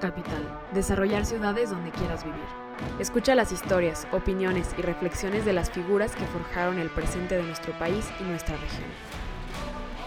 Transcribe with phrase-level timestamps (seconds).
[0.00, 2.44] Capital, desarrollar ciudades donde quieras vivir.
[2.98, 7.72] Escucha las historias, opiniones y reflexiones de las figuras que forjaron el presente de nuestro
[7.78, 8.88] país y nuestra región.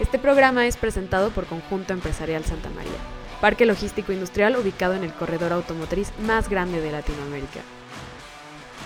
[0.00, 2.98] Este programa es presentado por Conjunto Empresarial Santa María,
[3.40, 7.60] parque logístico industrial ubicado en el corredor automotriz más grande de Latinoamérica.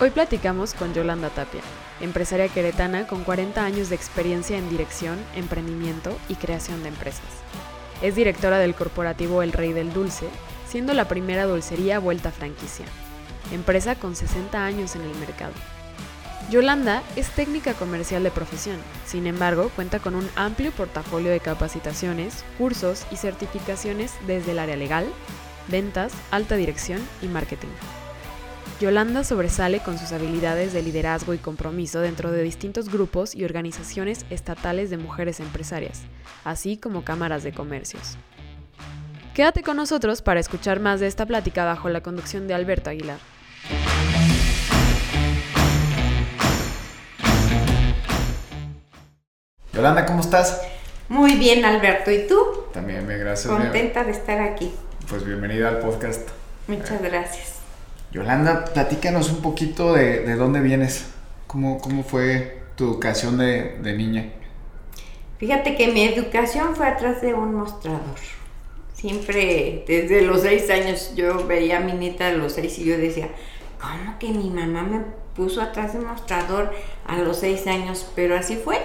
[0.01, 1.61] Hoy platicamos con Yolanda Tapia,
[2.01, 7.43] empresaria queretana con 40 años de experiencia en dirección, emprendimiento y creación de empresas.
[8.01, 10.27] Es directora del corporativo El Rey del Dulce,
[10.73, 12.87] siendo la primera dulcería vuelta franquicia,
[13.51, 15.53] empresa con 60 años en el mercado.
[16.49, 22.43] Yolanda es técnica comercial de profesión, sin embargo cuenta con un amplio portafolio de capacitaciones,
[22.57, 25.05] cursos y certificaciones desde el área legal,
[25.67, 27.69] ventas, alta dirección y marketing.
[28.81, 34.25] Yolanda sobresale con sus habilidades de liderazgo y compromiso dentro de distintos grupos y organizaciones
[34.31, 36.01] estatales de mujeres empresarias,
[36.43, 38.17] así como cámaras de comercios.
[39.33, 43.17] Quédate con nosotros para escuchar más de esta plática bajo la conducción de Alberto Aguilar.
[49.73, 50.61] Yolanda, ¿cómo estás?
[51.09, 52.11] Muy bien, Alberto.
[52.11, 52.35] ¿Y tú?
[52.73, 53.51] También, bien, gracias.
[53.51, 54.71] Contenta de estar aquí.
[55.09, 56.29] Pues bienvenida al podcast.
[56.67, 57.55] Muchas gracias.
[58.11, 61.07] Yolanda, platícanos un poquito de, de dónde vienes.
[61.47, 64.29] ¿Cómo, ¿Cómo fue tu educación de, de niña?
[65.39, 68.42] Fíjate que mi educación fue atrás de un mostrador.
[69.03, 72.97] Siempre, desde los seis años, yo veía a mi nieta de los seis y yo
[72.97, 73.27] decía,
[73.81, 75.01] ¿cómo que mi mamá me
[75.35, 76.71] puso atrás de mostrador
[77.05, 78.09] a los seis años?
[78.15, 78.79] Pero así fue.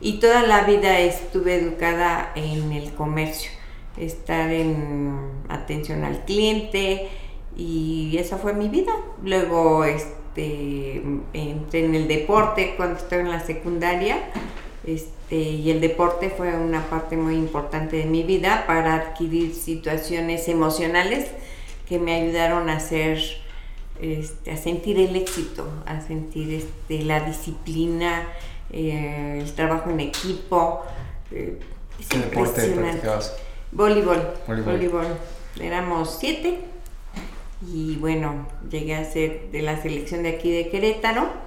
[0.00, 3.50] Y toda la vida estuve educada en el comercio,
[3.96, 5.18] estar en
[5.48, 7.08] atención al cliente
[7.56, 8.92] y esa fue mi vida.
[9.24, 14.18] Luego este, entré en el deporte cuando estaba en la secundaria
[14.86, 20.46] este, y el deporte fue una parte muy importante de mi vida para adquirir situaciones
[20.48, 21.30] emocionales
[21.88, 23.18] que me ayudaron a hacer,
[24.00, 28.28] este, a sentir el éxito, a sentir este, la disciplina,
[28.70, 30.82] eh, el trabajo en equipo.
[31.30, 31.58] Eh,
[32.08, 33.36] ¿Qué deporte practicabas?
[33.70, 34.74] Voleibol, Voleibol.
[34.74, 35.06] voleibol.
[35.60, 36.60] Éramos siete
[37.66, 41.41] y bueno, llegué a ser de la selección de aquí de Querétaro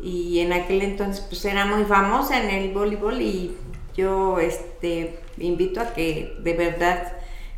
[0.00, 3.56] y en aquel entonces pues era muy famosa en el voleibol y
[3.96, 7.12] yo este invito a que de verdad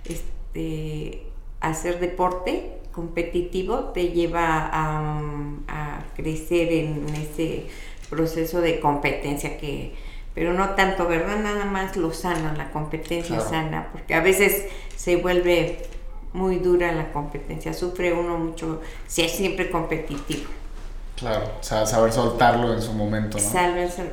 [0.04, 1.22] este
[1.60, 5.20] hacer deporte competitivo te lleva a,
[5.68, 7.66] a crecer en ese
[8.08, 9.92] proceso de competencia que
[10.34, 11.38] pero no tanto, ¿verdad?
[11.40, 13.50] Nada más lo sano, la competencia Claro.
[13.50, 15.78] sana, porque a veces se vuelve
[16.32, 20.48] muy dura la competencia, sufre uno mucho si es siempre competitivo.
[21.20, 23.44] Claro, o sea, saber soltarlo en su momento, ¿no?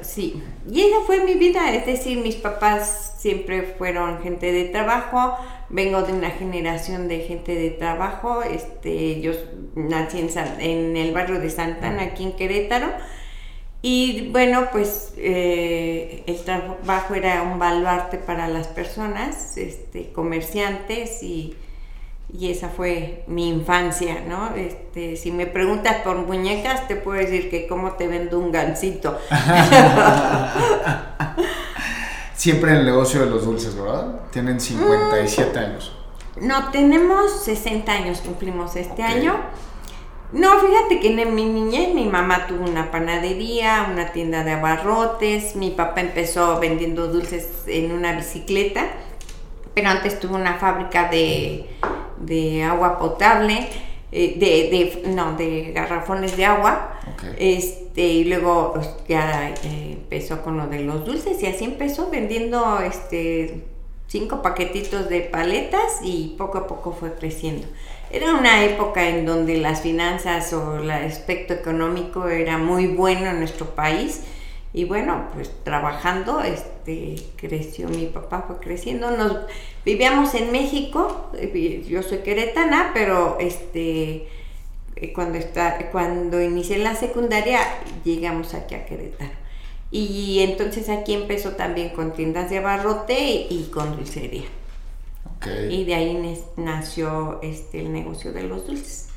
[0.02, 0.44] Sí.
[0.70, 5.38] Y esa fue mi vida, es decir, mis papás siempre fueron gente de trabajo,
[5.70, 9.32] vengo de una generación de gente de trabajo, este, yo
[9.76, 12.88] nací en, San- en el barrio de Santana, aquí en Querétaro,
[13.82, 21.56] y bueno, pues eh, el trabajo era un baluarte para las personas, este, comerciantes y,
[22.34, 24.54] y esa fue mi infancia, ¿no?
[24.56, 29.18] Este, si me preguntas por muñecas, te puedo decir que cómo te vendo un gansito.
[32.36, 34.22] Siempre en el negocio de los dulces, ¿verdad?
[34.32, 35.94] Tienen 57 años.
[36.40, 39.36] No, tenemos 60 años, cumplimos este año.
[40.34, 45.56] No, fíjate que en mi niñez mi mamá tuvo una panadería, una tienda de abarrotes,
[45.56, 48.88] mi papá empezó vendiendo dulces en una bicicleta,
[49.74, 51.70] pero antes tuvo una fábrica de,
[52.20, 53.68] de agua potable,
[54.12, 57.00] eh, de, de- no, de garrafones de agua.
[57.38, 62.10] Este, y luego pues, ya eh, empezó con lo de los dulces y así empezó
[62.10, 63.64] vendiendo este
[64.08, 67.68] cinco paquetitos de paletas y poco a poco fue creciendo.
[68.10, 73.40] Era una época en donde las finanzas o el aspecto económico era muy bueno en
[73.40, 74.22] nuestro país
[74.74, 79.12] y bueno, pues trabajando este creció mi papá fue creciendo.
[79.12, 79.38] Nos
[79.86, 81.32] vivíamos en México,
[81.88, 84.28] yo soy queretana, pero este
[85.00, 87.60] eh, cuando, está, cuando inicié la secundaria
[88.04, 89.32] llegamos aquí a Querétaro.
[89.90, 94.46] Y entonces aquí empezó también con tiendas de abarrote y con dulcería.
[95.70, 99.08] Y de ahí nació este, el negocio de los dulces.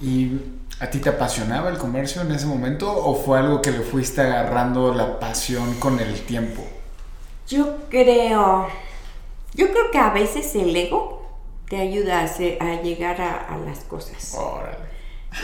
[0.00, 0.32] ¿Y
[0.80, 4.22] a ti te apasionaba el comercio en ese momento o fue algo que le fuiste
[4.22, 6.64] agarrando la pasión con el tiempo?
[7.46, 8.68] Yo creo,
[9.54, 11.20] yo creo que a veces el ego
[11.68, 14.34] te ayuda a, llegar a, a las cosas.
[14.38, 14.78] Órale.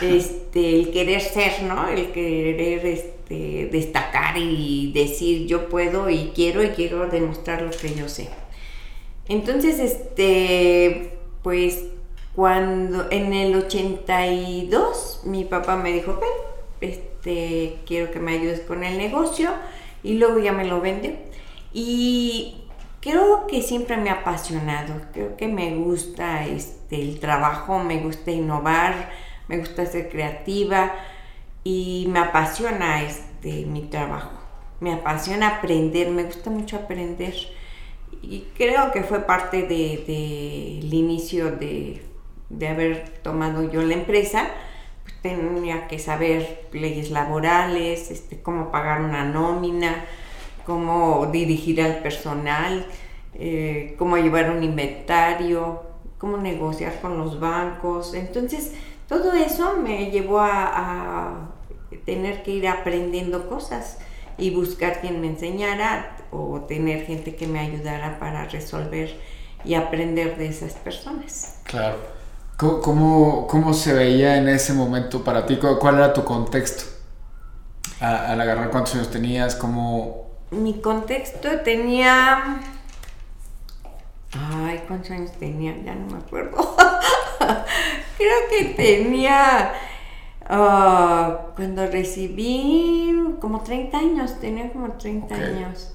[0.01, 1.89] este, el querer ser, ¿no?
[1.89, 7.95] El querer este, destacar y decir yo puedo y quiero y quiero demostrar lo que
[7.95, 8.31] yo sé.
[9.29, 11.83] Entonces, este, pues
[12.37, 18.85] cuando en el 82 mi papá me dijo, ven, este, quiero que me ayudes con
[18.85, 19.51] el negocio
[20.03, 21.25] y luego ya me lo vende.
[21.73, 22.59] Y
[23.01, 28.31] creo que siempre me ha apasionado, creo que me gusta este, el trabajo, me gusta
[28.31, 29.11] innovar,
[29.49, 30.93] me gusta ser creativa
[31.65, 34.33] y me apasiona este, mi trabajo,
[34.81, 37.35] me apasiona aprender, me gusta mucho aprender
[38.23, 42.03] y creo que fue parte del de, inicio de,
[42.49, 44.49] de, haber tomado yo la empresa,
[45.03, 50.05] pues tenía que saber leyes laborales, este, cómo pagar una nómina,
[50.65, 52.87] cómo dirigir al personal,
[53.35, 55.83] eh, cómo llevar un inventario,
[56.19, 58.15] cómo negociar con los bancos.
[58.15, 58.73] Entonces,
[59.09, 61.51] todo eso me llevó a, a
[62.05, 63.99] tener que ir aprendiendo cosas
[64.39, 69.17] y buscar quien me enseñara o tener gente que me ayudara para resolver
[69.65, 71.61] y aprender de esas personas.
[71.65, 72.16] Claro.
[72.57, 75.59] ¿Cómo, cómo se veía en ese momento para ti?
[75.59, 76.85] ¿Cuál era tu contexto?
[78.01, 80.27] Al agarrar cuántos años tenías, cómo...
[80.51, 82.61] Mi contexto tenía...
[84.33, 85.77] Ay, ¿cuántos años tenía?
[85.85, 86.57] Ya no me acuerdo.
[88.19, 89.73] Creo que tenía
[90.49, 95.95] Ah, cuando recibí como 30 años, tenía como 30 años,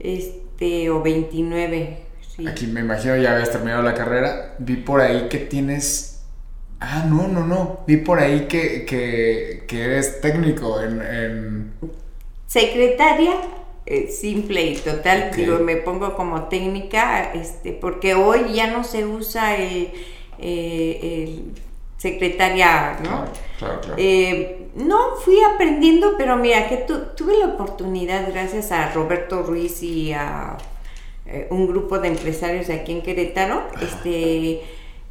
[0.00, 2.06] este, o 29.
[2.48, 4.54] Aquí me imagino ya habías terminado la carrera.
[4.58, 6.22] Vi por ahí que tienes.
[6.80, 7.80] Ah, no, no, no.
[7.86, 11.72] Vi por ahí que, que, que eres técnico en.
[12.46, 13.34] Secretaria,
[13.86, 15.30] eh, simple y total.
[15.34, 19.92] Digo, me pongo como técnica, este, porque hoy ya no se usa el,
[20.38, 21.52] eh, el
[21.96, 23.24] secretaria, ¿no?
[23.58, 29.42] Claro, claro, eh, no, fui aprendiendo, pero mira, que tuve la oportunidad, gracias a Roberto
[29.42, 30.56] Ruiz y a
[31.26, 34.62] eh, un grupo de empresarios de aquí en Querétaro, este,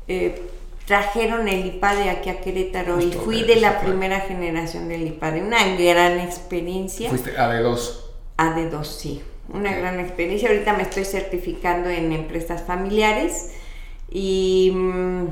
[0.08, 0.42] eh,
[0.86, 5.64] trajeron el IPADE aquí a Querétaro y fui de la primera generación del IPADE, una
[5.76, 7.10] gran experiencia.
[7.10, 8.00] ¿Fuiste AD2?
[8.38, 9.22] AD2, sí,
[9.54, 10.50] una gran experiencia.
[10.50, 13.52] Ahorita me estoy certificando en empresas familiares
[14.10, 14.72] y...
[14.74, 15.28] Mm,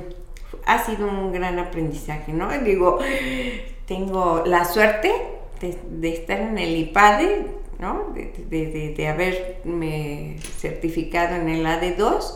[0.66, 2.50] ha sido un gran aprendizaje, ¿no?
[2.60, 3.00] Digo,
[3.88, 5.12] tengo la suerte
[5.62, 7.48] de, estar en el IPADE,
[7.80, 8.14] ¿no?
[8.14, 12.36] De, haberme certificado en el AD2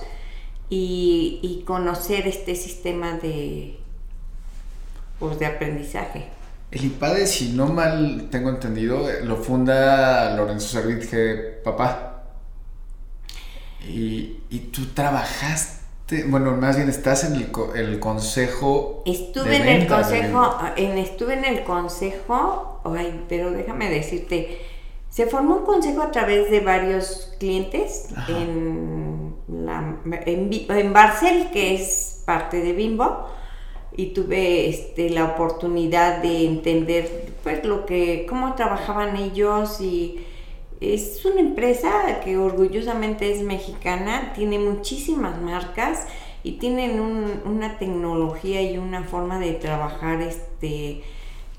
[0.70, 3.78] y, conocer este sistema de,
[5.20, 6.26] pues, de aprendizaje.
[6.72, 12.24] El IPADE, si no mal tengo entendido, lo funda Lorenzo Servit, papá.
[13.88, 15.84] Y, y tú trabajaste
[16.28, 19.04] bueno, más bien estás en el, consejo.
[19.06, 24.60] Estuve en el consejo, en, estuve en el consejo, ay, pero déjame decirte,
[25.14, 32.24] se formó un consejo a través de varios clientes en, la, en, Barcel, que es
[32.26, 33.28] parte de Bimbo,
[33.96, 40.26] y tuve este, la oportunidad de entender pues lo que, cómo trabajaban ellos y
[40.82, 46.08] es una empresa que orgullosamente es mexicana, tiene muchísimas marcas
[46.42, 47.00] y tienen
[47.46, 51.04] una tecnología y una forma de trabajar este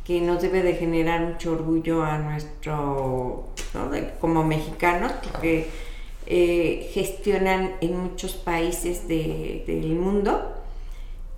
[0.05, 3.49] que nos debe de generar mucho orgullo a nuestro,
[4.21, 5.69] como mexicanos, porque
[6.27, 10.53] eh, gestionan en muchos países del mundo.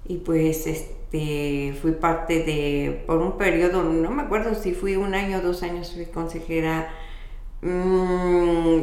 [0.09, 5.15] Y pues este fui parte de, por un periodo, no me acuerdo si fui un
[5.15, 6.89] año o dos años, fui consejera
[7.63, 8.83] Mm,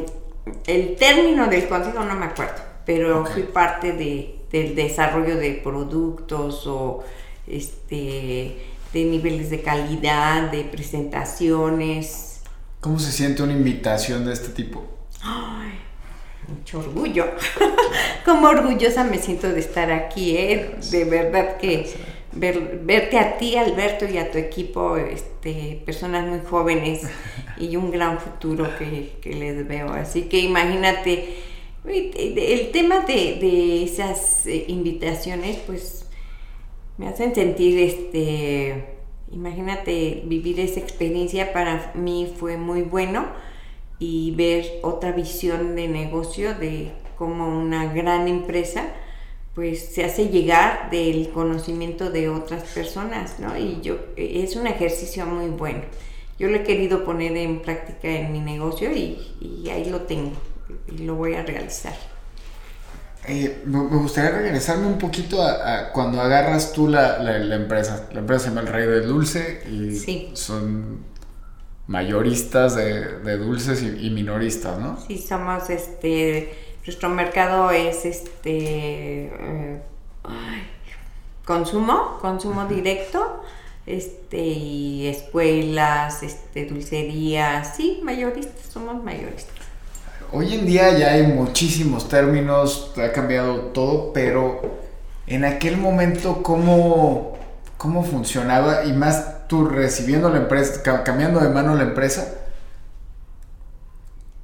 [0.66, 6.66] el término del consejo no me acuerdo, pero fui parte de, del desarrollo de productos
[6.66, 7.04] o
[7.46, 8.56] este,
[8.94, 12.40] de niveles de calidad, de presentaciones.
[12.80, 14.84] ¿Cómo se siente una invitación de este tipo?
[15.20, 15.72] Ay,
[16.46, 17.26] mucho orgullo.
[18.24, 20.76] Como orgullosa me siento de estar aquí, ¿eh?
[20.92, 21.92] De verdad que
[22.32, 27.02] verte a ti, Alberto, y a tu equipo, este, personas muy jóvenes
[27.58, 29.92] y un gran futuro que, les veo.
[29.92, 31.34] Así que imagínate,
[31.84, 36.03] el tema de, esas eh, invitaciones, pues
[36.98, 38.96] me hacen sentir, este,
[39.30, 43.26] imagínate, vivir esa experiencia para mí fue muy bueno
[43.98, 48.92] y ver otra visión de negocio de como una gran empresa
[49.54, 53.56] pues se hace llegar del conocimiento de otras personas, ¿no?
[53.56, 55.82] Y yo, es un ejercicio muy bueno.
[56.38, 60.32] Yo lo he querido poner en práctica en mi negocio y, ahí lo tengo
[60.88, 61.94] y lo voy a realizar.
[63.26, 68.08] Eh, me gustaría regresarme un poquito a, cuando agarras tú la, empresa.
[68.12, 71.04] La empresa se llama El Rey del Dulce y son
[71.86, 74.98] mayoristas de, dulces y, y, minoristas, ¿no?
[75.06, 79.82] Sí, somos este nuestro mercado es este eh,
[81.46, 83.42] consumo, consumo directo,
[83.86, 89.53] este, y escuelas, este, dulcerías, sí, mayoristas, somos mayoristas.
[90.36, 94.80] Hoy en día ya hay muchísimos términos, ha cambiado todo, pero
[95.28, 97.38] en aquel momento, ¿cómo,
[97.76, 98.84] cómo funcionaba?
[98.84, 102.34] Y más tú recibiendo la empresa, cambiando de mano la empresa,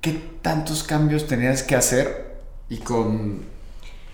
[0.00, 2.36] ¿qué tantos cambios tenías que hacer?
[2.68, 3.40] Y con,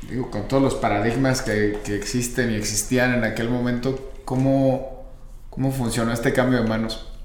[0.09, 5.05] digo, con todos los paradigmas que, que existen y existían en aquel momento, ¿cómo,
[5.51, 7.16] ¿cómo funcionó este cambio de manos?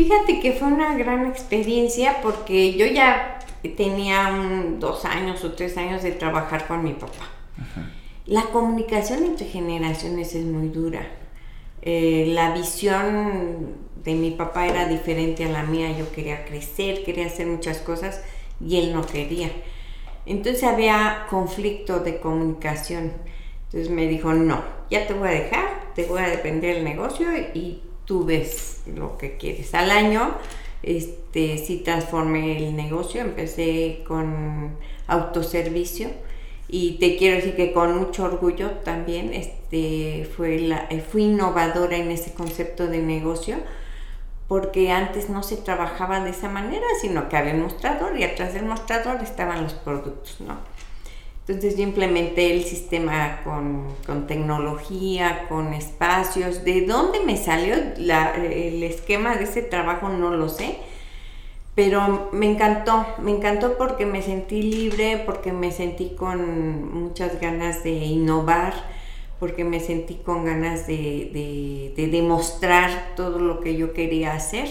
[0.00, 3.38] Fíjate que fue una gran experiencia porque yo ya
[3.76, 4.34] tenía
[4.78, 7.28] dos años o tres años de trabajar con mi papá.
[8.24, 11.06] La comunicación entre generaciones es muy dura.
[11.82, 15.94] Eh, la visión de mi papá era diferente a la mía.
[15.94, 18.22] Yo quería crecer, quería hacer muchas cosas
[18.58, 19.50] y él no quería.
[20.24, 23.12] Entonces había conflicto de comunicación.
[23.66, 27.26] Entonces me dijo, no, ya te voy a dejar, te voy a depender del negocio
[27.36, 29.72] y tú ves lo que quieres.
[29.72, 30.34] Al año
[30.82, 34.76] este, sí transformé el negocio, empecé con
[35.06, 36.08] autoservicio
[36.66, 42.10] y te quiero decir que con mucho orgullo también este, fue la, fui innovadora en
[42.10, 43.58] ese concepto de negocio
[44.48, 48.54] porque antes no se trabajaba de esa manera, sino que había un mostrador y atrás
[48.54, 50.58] del mostrador estaban los productos, ¿no?
[51.46, 56.64] Entonces yo implementé el sistema con, con tecnología, con espacios.
[56.64, 60.08] ¿De dónde me salió el esquema de ese trabajo?
[60.08, 60.78] No lo sé.
[61.74, 67.82] Pero me encantó, me encantó porque me sentí libre, porque me sentí con muchas ganas
[67.84, 68.74] de innovar,
[69.38, 74.68] porque me sentí con ganas de, de, de demostrar todo lo que yo quería hacer.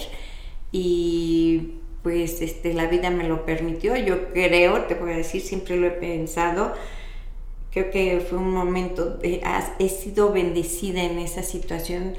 [0.71, 3.95] Y pues este, la vida me lo permitió.
[3.95, 6.73] Yo creo, te voy a decir, siempre lo he pensado,
[7.71, 12.15] creo que fue un momento, he sido bendecida en esa situación.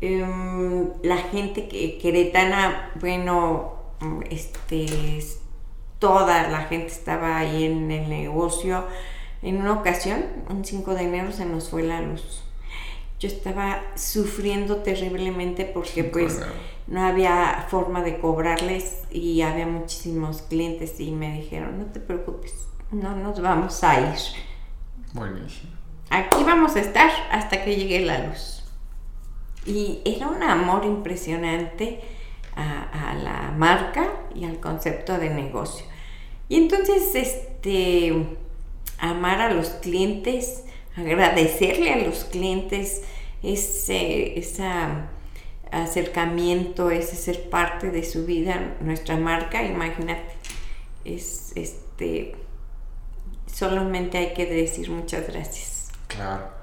[0.00, 3.72] Em, la gente que, queretana, bueno,
[4.30, 4.86] este,
[5.98, 8.84] toda la gente estaba ahí en el negocio.
[9.42, 12.47] En una ocasión, un 5 de enero, se nos fue la luz.
[13.18, 16.40] Yo estaba sufriendo terriblemente porque pues
[16.86, 22.54] no había forma de cobrarles y había muchísimos clientes y me dijeron, no te preocupes,
[22.92, 24.18] no nos vamos a ir.
[25.12, 25.72] Buenísimo.
[26.10, 28.64] Aquí vamos a estar hasta que llegue la luz.
[29.66, 32.00] Y era un amor impresionante
[32.56, 35.84] a, la marca y al concepto de negocio.
[36.48, 38.26] Y entonces, este,
[38.98, 40.64] amar a los clientes,
[40.98, 43.02] agradecerle a los clientes
[43.42, 45.10] ese, esa
[45.70, 50.32] acercamiento, ese ser parte de su vida, nuestra marca, imagínate,
[51.04, 52.34] es este,
[53.52, 55.88] solamente hay que decir muchas gracias.
[56.06, 56.58] Claro.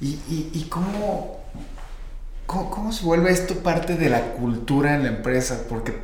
[0.00, 0.18] ¿Y,
[0.52, 1.40] y, cómo,
[2.46, 5.64] cómo, se vuelve esto parte de la cultura en la empresa?
[5.68, 5.94] Porque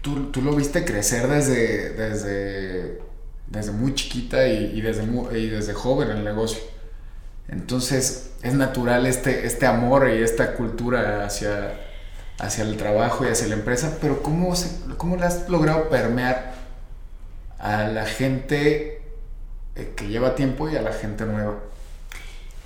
[0.00, 2.98] tú, tú lo viste crecer desde, desde,
[3.46, 5.04] desde muy chiquita y, desde
[5.38, 6.60] y desde joven en el negocio.
[7.48, 11.80] Entonces es natural este, este amor y esta cultura hacia,
[12.38, 16.54] hacia el trabajo y hacia la empresa, pero ¿cómo, se, cómo has logrado permear
[17.58, 19.02] a la gente
[19.74, 21.58] eh, que lleva tiempo y a la gente nueva?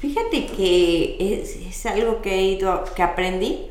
[0.01, 3.67] Fíjate que es, algo que he ido, que aprendí.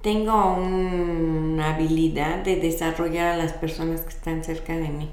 [0.00, 5.10] Tengo una habilidad de desarrollar a las personas que están cerca de mí.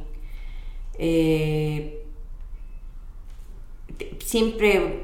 [0.99, 2.02] Eh,
[4.23, 5.01] siempre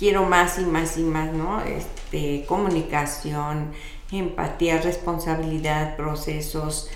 [0.00, 1.60] quiero más y más y más, ¿no?
[1.62, 3.72] Este, comunicación,
[4.10, 6.88] empatía, responsabilidad, procesos.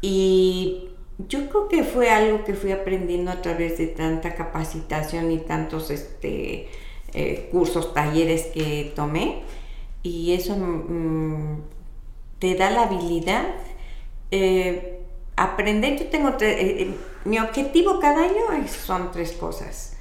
[0.00, 5.38] Y yo creo que fue algo que fui aprendiendo a través de tanta capacitación y
[5.38, 6.68] tantos este,
[7.14, 9.42] eh, cursos, talleres que tomé.
[10.04, 11.62] Y eso mm,
[12.38, 13.44] te da la habilidad.
[14.30, 15.00] Eh,
[15.34, 19.95] aprender, yo tengo, eh, mi objetivo cada año son tres cosas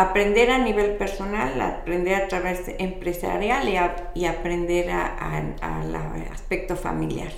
[0.00, 3.68] aprender a nivel personal, aprender a través empresarial
[4.14, 5.94] y, aprender al
[6.32, 7.30] aspecto familiar.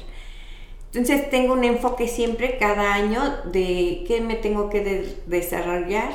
[0.87, 6.11] Entonces tengo un enfoque siempre cada año de qué me tengo que desarrollar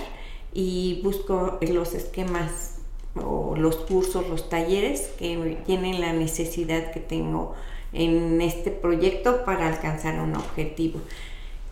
[0.54, 2.76] y busco los esquemas
[3.16, 7.56] o los cursos, los talleres que tienen la necesidad que tengo
[7.92, 11.02] en este proyecto para alcanzar un objetivo.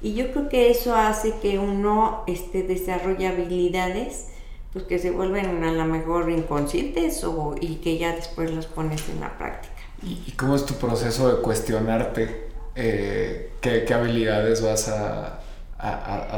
[0.02, 4.35] Y yo creo que eso hace que uno este, desarrolle habilidades
[4.76, 9.08] pues que se vuelven a lo mejor inconscientes o, y que ya después los pones
[9.08, 9.74] en la práctica.
[10.04, 15.40] ¿Y, cómo es tu proceso de cuestionarte eh, qué, habilidades vas a,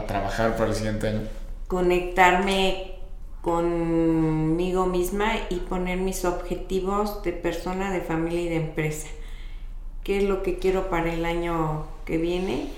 [0.06, 1.22] trabajar para el siguiente año?
[1.67, 3.00] conectarme
[3.41, 9.08] conmigo misma y poner mis objetivos de persona, de familia y de empresa.
[10.03, 12.70] ¿Qué es lo que quiero para el año que viene?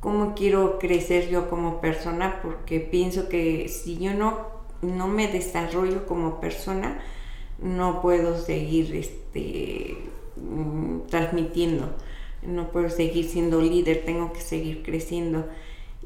[0.00, 2.40] ¿Cómo quiero crecer yo como persona?
[2.42, 4.53] Porque pienso que si yo no,
[4.84, 7.00] no me desarrollo como persona,
[7.60, 9.96] no puedo seguir este,
[10.36, 11.94] mm, transmitiendo,
[12.42, 15.46] no puedo seguir siendo líder, tengo que seguir creciendo.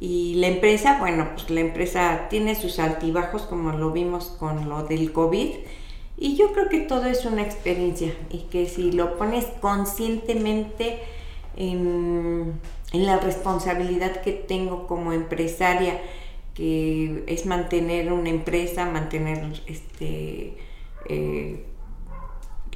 [0.00, 4.84] Y la empresa, bueno, pues la empresa tiene sus altibajos como lo vimos con lo
[4.84, 5.50] del COVID.
[6.16, 10.98] Y yo creo que todo es una experiencia y que si lo pones conscientemente
[11.56, 12.60] en,
[12.92, 16.00] la responsabilidad que tengo como empresaria,
[16.58, 20.58] que es mantener una empresa, mantener este,
[21.08, 21.64] eh,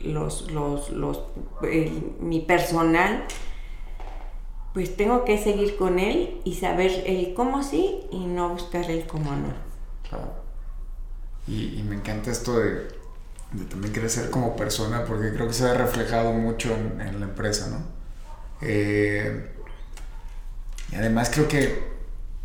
[0.05, 1.25] los, los, los,
[2.21, 3.25] mi personal,
[4.73, 9.05] pues tengo que seguir con él y saber el cómo sí y no buscar el
[9.05, 9.53] cómo no.
[11.49, 12.87] Y, me encanta esto de,
[13.69, 17.79] también crecer como persona porque creo que se ha reflejado mucho en, la empresa, ¿no?
[18.61, 19.51] Eh,
[20.93, 21.92] y además creo que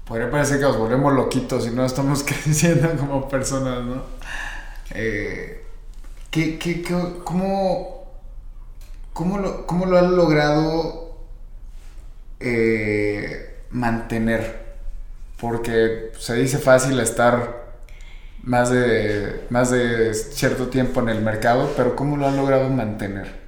[0.07, 4.03] podría parecer que nos volvemos loquitos y no estamos creciendo como personas, ¿no?
[4.91, 5.63] Eh,
[6.31, 6.83] ¿qué, qué,
[7.23, 8.05] cómo,
[9.13, 11.07] cómo, lo, ¿Cómo lo has logrado
[12.39, 14.67] eh, mantener.
[15.39, 17.67] Porque se dice fácil estar
[18.43, 23.46] más de, más de cierto tiempo en el mercado, pero ¿cómo lo han logrado mantener?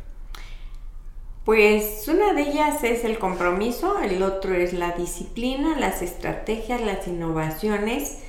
[1.46, 7.08] Pues una de ellas es el compromiso, el otro es la disciplina, las estrategias, las
[7.08, 8.20] innovaciones,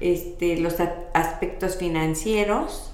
[0.00, 0.76] este, los
[1.12, 2.90] aspectos financieros,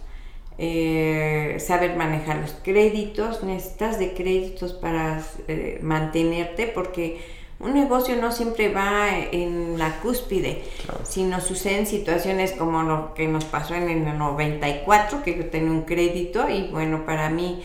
[0.58, 7.20] eh, saber manejar los créditos, necesitas de créditos para eh, mantenerte porque
[7.60, 10.62] un negocio no siempre va en la cúspide,
[11.04, 15.82] sino suceden situaciones como lo que nos pasó en el 94, que yo tenía un
[15.82, 17.62] crédito y bueno, para mí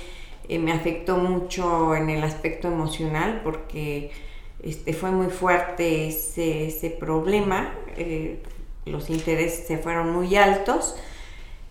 [0.49, 4.11] eh, me afectó mucho en el aspecto emocional porque
[4.63, 7.73] este, fue muy fuerte ese, ese problema,
[8.85, 10.95] los intereses se fueron muy altos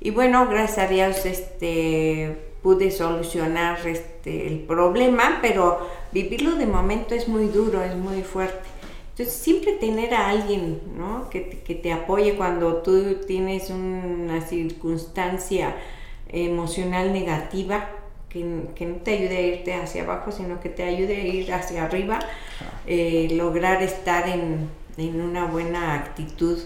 [0.05, 7.15] y bueno, gracias a Dios este, pude solucionar este, el problema, pero vivirlo de momento
[7.15, 8.69] es muy duro, es muy fuerte.
[9.11, 11.31] Entonces, siempre tener a alguien ¿no?
[11.31, 11.41] que,
[11.83, 15.77] te apoye cuando tú tienes una circunstancia
[16.29, 17.89] emocional negativa,
[18.35, 21.85] que, no te ayude a irte hacia abajo, sino que te ayude a ir hacia
[21.85, 22.19] arriba,
[22.87, 26.59] eh, lograr estar en, en una buena actitud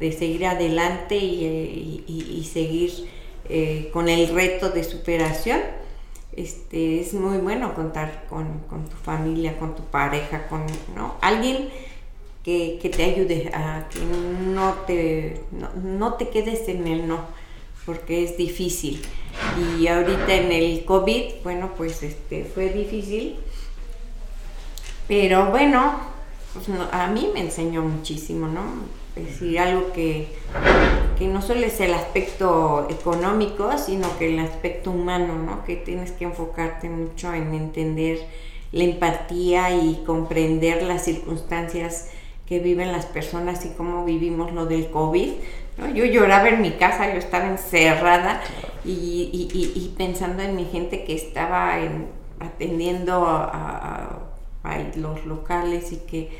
[0.00, 3.08] de seguir adelante y, seguir
[3.48, 5.60] eh, con el reto de superación.
[6.36, 10.66] Este, es muy bueno contar con, tu familia, con tu pareja, con
[11.20, 11.68] alguien
[12.42, 15.40] que, te ayude a que no te,
[15.82, 17.20] no, te quedes en el no,
[17.86, 19.00] porque es difícil.
[19.78, 23.36] Y ahorita en el COVID, bueno, pues este, fue difícil,
[25.08, 25.98] pero bueno,
[26.52, 28.62] pues a mí me enseñó muchísimo, ¿no?
[29.16, 30.26] es decir, algo que,
[31.20, 35.64] no solo es el aspecto económico, sino que el aspecto humano, ¿no?
[35.64, 38.18] Que tienes que enfocarte mucho en entender
[38.72, 42.10] la empatía y comprender las circunstancias
[42.46, 45.32] que viven las personas y cómo vivimos lo del COVID.
[45.94, 48.42] Yo lloraba en mi casa, yo estaba encerrada
[48.84, 51.78] y, pensando en mi gente que estaba
[52.40, 54.20] atendiendo a
[54.96, 56.30] los locales y que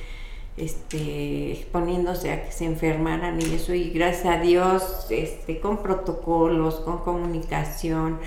[0.57, 6.77] este, exponiéndose a que se enfermaran y eso, y gracias a Dios, este, con protocolos,
[6.77, 8.21] con comunicación,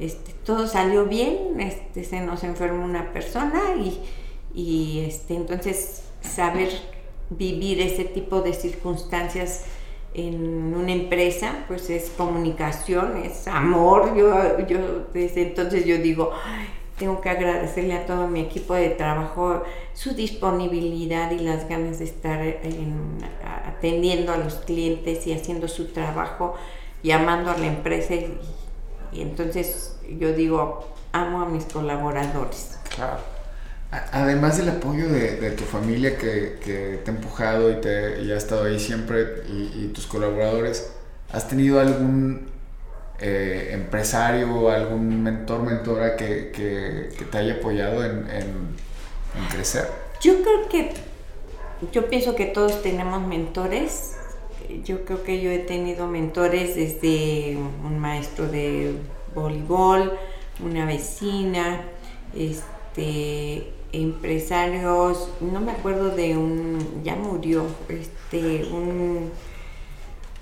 [0.00, 4.00] este, todo salió bien, este, se nos enfermó una persona y,
[4.54, 6.70] y este, entonces saber
[7.30, 9.64] vivir ese tipo de circunstancias
[10.18, 14.16] en una empresa, pues es comunicación, es amor.
[14.16, 16.32] Yo, yo desde entonces yo digo,
[16.98, 19.62] tengo que agradecerle a todo mi equipo de trabajo
[19.94, 22.40] su disponibilidad y las ganas de estar
[23.66, 26.54] atendiendo a los clientes y haciendo su trabajo,
[27.02, 28.38] llamando a la empresa y,
[29.12, 32.78] entonces yo digo, amo a mis colaboradores.
[32.94, 33.37] Claro.
[33.90, 38.78] Además del apoyo de, tu familia que, te ha empujado y, te, ha estado ahí
[38.78, 40.92] siempre y, tus colaboradores,
[41.32, 42.48] ¿has tenido algún
[43.18, 46.52] eh, empresario, algún mentor, mentora que,
[47.30, 48.26] te haya apoyado en,
[49.50, 49.88] crecer?
[50.20, 50.92] Yo creo que,
[51.90, 54.16] yo pienso que todos tenemos mentores.
[54.84, 58.96] Yo creo que yo he tenido mentores desde un maestro de
[59.34, 60.12] voleibol,
[60.62, 61.80] una vecina,
[62.36, 69.30] este, empresarios, no me acuerdo de un, ya murió, este, un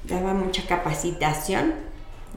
[0.08, 1.74] daba mucha capacitación.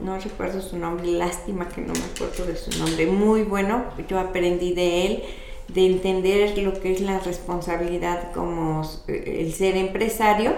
[0.03, 3.05] No recuerdo su nombre, lástima que no me acuerdo de su nombre.
[3.07, 5.23] Muy bueno, yo aprendí de él,
[5.67, 10.53] de entender lo que es la responsabilidad como el ser empresario.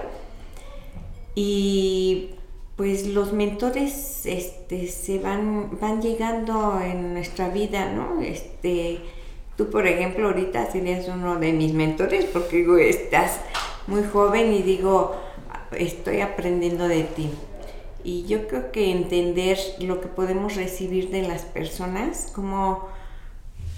[1.34, 2.32] Y
[2.76, 8.22] pues los mentores este, se van, van llegando en nuestra vida, ¿no?
[8.22, 9.00] Este,
[9.56, 13.40] tú, por ejemplo, ahorita serías uno de mis mentores porque digo, estás
[13.88, 15.16] muy joven y digo,
[15.72, 17.30] estoy aprendiendo de ti.
[18.04, 22.88] Y yo creo que entender lo que podemos recibir de las personas, cómo,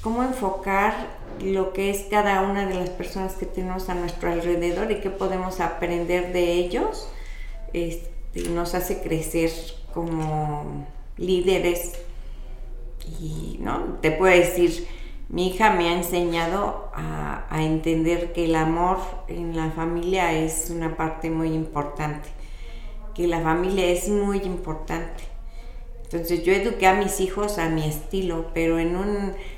[0.02, 4.92] cómo enfocar lo que es cada una de las personas que tenemos a nuestro alrededor
[4.92, 7.10] y qué podemos aprender de ellos,
[7.74, 9.52] este, nos hace crecer
[9.94, 10.86] como
[11.18, 11.94] líderes.
[13.20, 14.88] Y no, te puedo decir,
[15.30, 20.98] mi hija me ha enseñado a, entender que el amor en la familia es una
[20.98, 22.30] parte muy importante,
[23.14, 25.24] que la familia es muy importante.
[26.04, 28.96] Entonces yo eduqué a mis hijos a mi estilo, pero en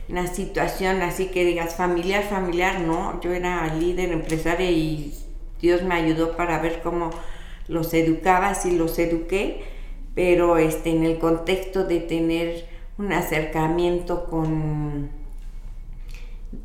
[0.09, 5.13] una situación así que digas familiar, familiar, no, yo era líder empresaria y
[5.61, 7.09] Dios me ayudó para ver cómo
[7.67, 9.63] los educaba, así los eduqué,
[10.13, 12.65] pero este, en el contexto de tener
[12.97, 15.24] un acercamiento con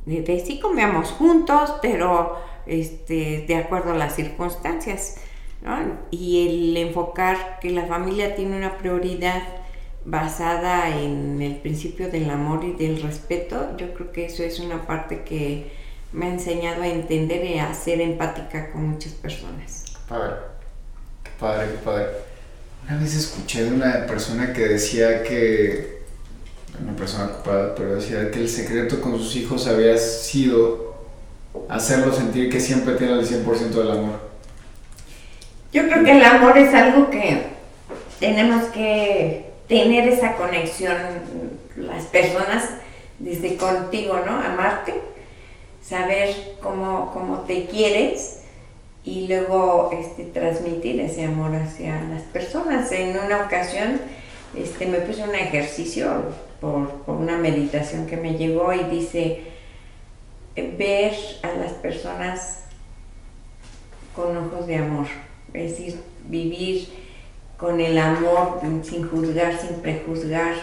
[0.07, 5.16] de, sí comíamos juntos, pero este, de acuerdo a las circunstancias.
[6.11, 9.42] Y el enfocar que la familia tiene una prioridad
[10.05, 14.87] basada en el principio del amor y del respeto, yo creo que eso es una
[14.87, 15.70] parte que
[16.12, 19.85] me ha enseñado a entender y a ser empática con muchas personas.
[20.09, 20.37] Padre,
[21.22, 22.07] qué padre, qué padre.
[22.88, 26.00] Una vez escuché de una persona que decía que
[26.79, 30.95] una persona ocupada, pero decía que el secreto con sus hijos había sido
[31.69, 34.21] hacerlos sentir que siempre tienen el 100% del amor.
[35.73, 37.43] Yo creo que el amor es algo que
[38.19, 40.97] tenemos que tener esa conexión
[41.77, 42.69] las personas
[43.19, 44.33] desde contigo, ¿no?
[44.33, 44.95] Amarte,
[45.83, 48.41] saber cómo, cómo te quieres
[49.05, 52.91] y luego este, transmitir ese amor hacia las personas.
[52.93, 54.01] En una ocasión
[54.57, 56.25] este, me puse un ejercicio
[56.61, 59.44] por, una meditación que me llegó y dice,
[60.57, 62.64] ver a las personas
[64.14, 65.07] con ojos de amor,
[65.53, 66.88] es decir, vivir
[67.57, 70.55] con el amor sin juzgar, sin prejuzgar,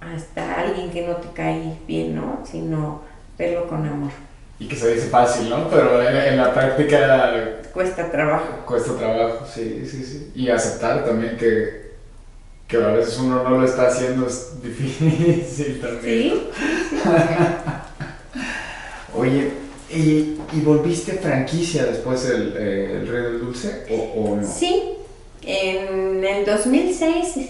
[0.00, 2.42] hasta alguien que no te cae bien, ¿no?
[2.44, 3.02] Sino
[3.36, 4.10] verlo con amor.
[4.58, 5.68] Y que se dice fácil, ¿no?
[5.68, 7.60] Pero en, la práctica...
[7.72, 8.66] Cuesta trabajo.
[8.66, 10.32] Cuesta trabajo, sí, sí, sí.
[10.34, 11.87] Y aceptar también que
[12.68, 16.02] que a veces uno no lo está haciendo es difícil también.
[16.02, 16.50] Sí.
[19.16, 19.52] Oye,
[19.90, 24.46] ¿y, volviste franquicia después el, eh, el Rey del Dulce o, no?
[24.46, 24.96] Sí,
[25.42, 27.48] en el 2006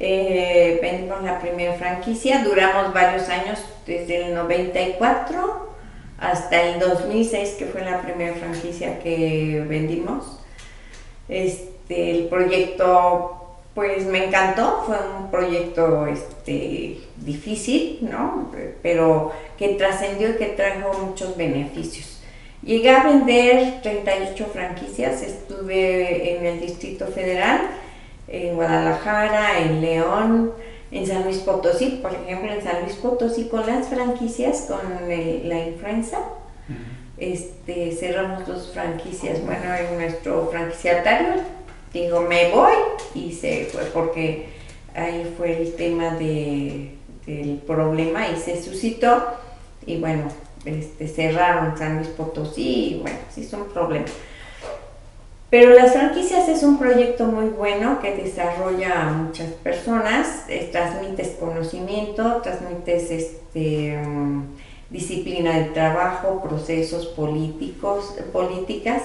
[0.00, 5.70] eh, vendimos la primera franquicia, duramos varios años, desde el 94
[6.18, 10.40] hasta el 2006, que fue la primera franquicia que vendimos.
[11.28, 13.39] Este, el proyecto
[13.80, 18.52] pues me encantó, fue un proyecto este, difícil, ¿no?
[18.82, 22.20] Pero que trascendió y que trajo muchos beneficios.
[22.62, 27.70] Llegué a vender 38 franquicias, estuve en el Distrito Federal,
[28.28, 30.52] en Guadalajara, en León,
[30.90, 35.58] en San Luis Potosí, por ejemplo, en San Luis Potosí con las franquicias, con la
[35.58, 36.18] influenza.
[37.16, 41.60] Este, cerramos dos franquicias, bueno, en nuestro franquiciatario
[41.92, 42.74] digo, me voy
[43.14, 44.46] y se fue porque
[44.94, 46.94] ahí fue el tema de,
[47.26, 49.22] del problema y se suscitó
[49.86, 50.24] y bueno,
[50.64, 54.06] este, cerraron San Luis Potosí y bueno, sí es un problema.
[55.48, 62.36] Pero las franquicias es un proyecto muy bueno que desarrolla a muchas personas, transmites conocimiento,
[62.36, 64.44] transmites este, mm,
[64.90, 69.02] disciplina de trabajo, procesos políticos, políticas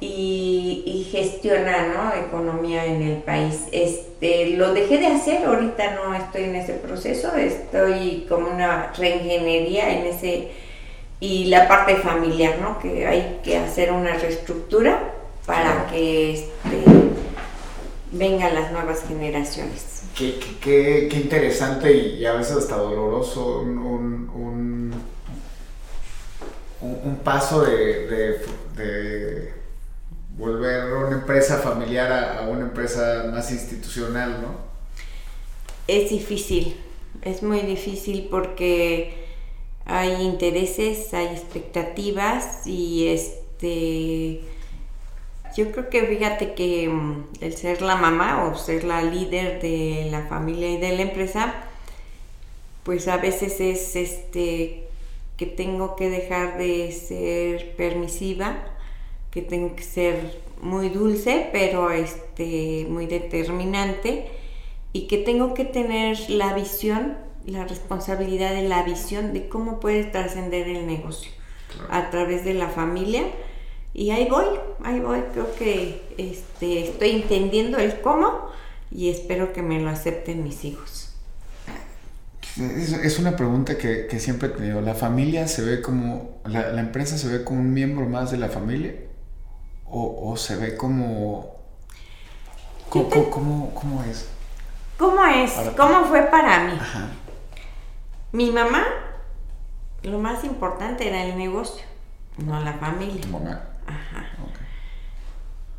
[0.00, 2.26] y, gestiona ¿no?
[2.26, 3.64] economía en el país.
[3.72, 9.98] Este, lo dejé de hacer, ahorita no estoy en ese proceso, estoy como una reingeniería
[9.98, 10.50] en ese
[11.18, 12.78] y la parte familiar, ¿no?
[12.78, 15.12] que hay que hacer una reestructura
[15.44, 16.84] para que este,
[18.12, 20.04] vengan las nuevas generaciones.
[20.16, 24.94] Qué, qué, qué, interesante y, a veces hasta doloroso un, un,
[26.80, 28.40] un, paso de,
[28.76, 29.59] de
[30.40, 34.70] volver una empresa familiar a, una empresa más institucional, ¿no?
[35.86, 36.76] Es difícil,
[37.22, 39.26] es muy difícil porque
[39.84, 44.40] hay intereses, hay expectativas y este
[45.56, 50.08] Yo creo que fíjate que mm, el ser la mamá o ser la líder de
[50.10, 51.54] la familia y de la empresa,
[52.84, 54.86] pues a veces es este
[55.36, 58.62] que tengo que dejar de ser permisiva,
[59.30, 64.26] que tengo que ser muy dulce, pero este muy determinante
[64.92, 67.16] y que tengo que tener la visión,
[67.46, 71.30] la responsabilidad de la visión de cómo puede trascender el negocio
[71.90, 73.22] a través de la familia.
[73.94, 74.46] Y ahí voy,
[74.82, 78.50] ahí voy, creo que este, estoy entendiendo el cómo
[78.90, 81.10] y espero que me lo acepten mis hijos.
[82.58, 84.80] Es, una pregunta que, siempre he tenido.
[84.80, 88.48] ¿La familia se ve como, la, empresa se ve como un miembro más de la
[88.48, 88.94] familia?
[89.90, 91.56] ¿O, se ve como...
[92.88, 94.28] ¿Cómo, cómo, es?
[94.98, 95.52] ¿Cómo es?
[95.76, 96.78] ¿Cómo fue para mí?
[98.32, 98.84] Mi mamá
[100.02, 101.84] lo más importante era el negocio,
[102.38, 103.20] no la familia.
[103.86, 104.30] Ajá.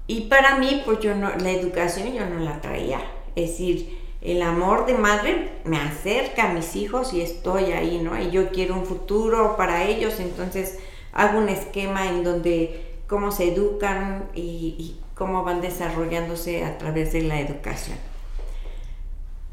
[0.08, 3.00] Y para mí, pues yo no, la educación yo no la traía.
[3.36, 8.22] Es decir, el amor de madre me acerca a mis hijos y estoy ahí, ¿no?
[8.22, 10.80] Y yo quiero un futuro para ellos, entonces
[11.14, 17.24] hago un esquema en donde cómo se educan y, cómo van desarrollándose a través de
[17.24, 17.98] la educación.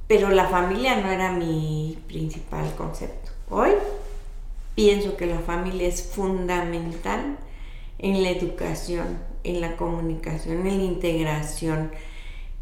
[0.06, 3.32] Pero la familia no era mi principal concepto.
[3.50, 3.72] Hoy
[4.76, 7.36] Pienso que la familia es fundamental
[7.98, 11.90] en la educación, en la comunicación, en la integración,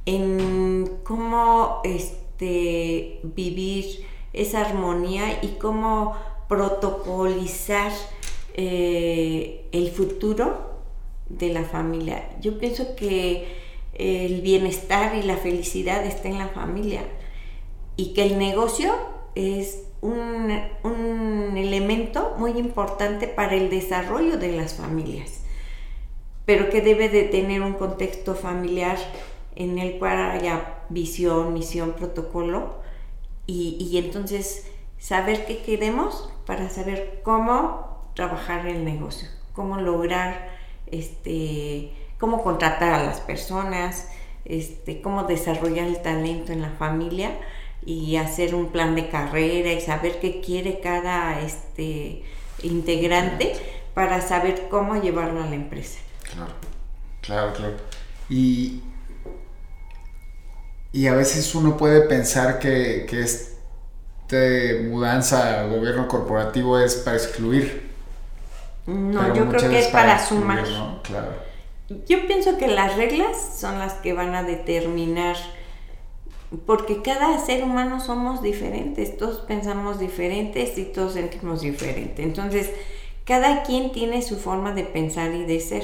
[0.06, 6.16] en cómo este, vivir esa armonía y cómo
[6.48, 7.92] protocolizar
[8.54, 10.75] eh, el futuro
[11.28, 12.28] de la familia.
[12.40, 13.46] Yo pienso que
[13.94, 17.02] el bienestar y la felicidad está en la familia
[17.96, 18.92] y que el negocio
[19.34, 20.50] es un,
[21.56, 25.40] elemento muy importante para el desarrollo de las familias,
[26.44, 28.98] pero que debe de tener un contexto familiar
[29.56, 32.74] en el cual haya visión, misión, protocolo
[33.46, 40.55] y, entonces saber qué queremos para saber cómo trabajar el negocio, cómo lograr,
[40.86, 44.08] este, cómo contratar a las personas,
[44.44, 47.36] este, cómo desarrollar el talento en la familia
[47.84, 52.22] y hacer un plan de carrera y saber qué quiere cada este,
[52.62, 53.54] integrante
[53.94, 55.98] para saber cómo llevarlo a la empresa.
[56.22, 56.52] Claro,
[57.22, 57.76] claro, claro.
[58.28, 58.82] Y,
[60.92, 63.56] y a veces uno puede pensar que, que esta
[64.88, 67.85] mudanza al gobierno corporativo es para excluir.
[68.86, 70.64] No, yo creo que es para, sumar.
[72.08, 75.36] Yo pienso que las reglas son las que van a determinar
[76.64, 82.22] porque cada ser humano somos diferentes, todos pensamos diferentes y todos sentimos diferente.
[82.22, 82.70] Entonces,
[83.24, 85.82] cada quien tiene su forma de pensar y de ser.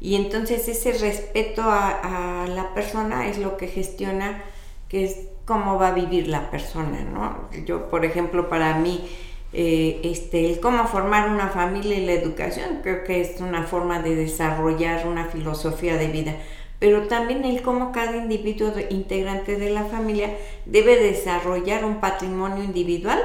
[0.00, 4.44] Y entonces ese respeto a, la persona es lo que gestiona,
[4.88, 7.48] que es cómo va a vivir la persona, ¿no?
[7.64, 9.08] Yo, por ejemplo, para mí,
[9.54, 14.02] eh, este, el cómo formar una familia y la educación, creo que es una forma
[14.02, 16.36] de desarrollar una filosofía de vida
[16.84, 20.36] pero también el cómo cada individuo integrante de la familia
[20.66, 23.18] debe desarrollar un patrimonio individual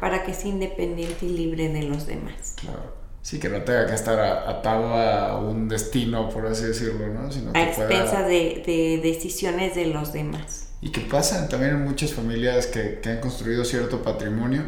[0.00, 2.56] para que sea independiente y libre de los demás.
[2.60, 2.92] Claro.
[3.22, 7.32] Sí, que no tenga que estar atado a un destino, por así decirlo, ¿no?
[7.32, 10.68] Sino a expensa de, decisiones de los demás.
[10.82, 14.64] Y que pasa también en muchas familias que, que han construido cierto patrimonio,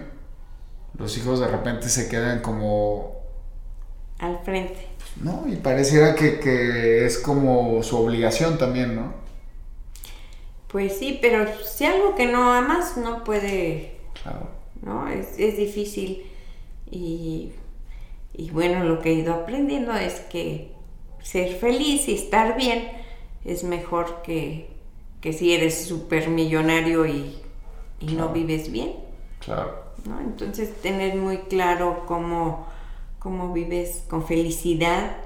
[0.99, 3.17] los hijos de repente se quedan como...
[4.19, 4.89] Al frente
[5.23, 5.45] ¿no?
[5.49, 9.15] Y pareciera que, es como su obligación también, ¿no?
[10.69, 14.49] Pues sí, pero si algo que no amas no puede, claro.
[14.83, 15.09] ¿no?
[15.09, 16.27] Es, difícil
[16.91, 17.53] y,
[18.53, 20.73] bueno, lo que he ido aprendiendo es que
[21.23, 22.91] ser feliz y estar bien
[23.45, 24.69] es mejor que,
[25.23, 27.39] si eres súper millonario y,
[28.01, 28.93] no vives bien.
[29.41, 29.88] Claro.
[30.05, 30.21] ¿No?
[30.21, 32.67] Entonces tener muy claro cómo
[33.19, 35.17] cómo vives con felicidad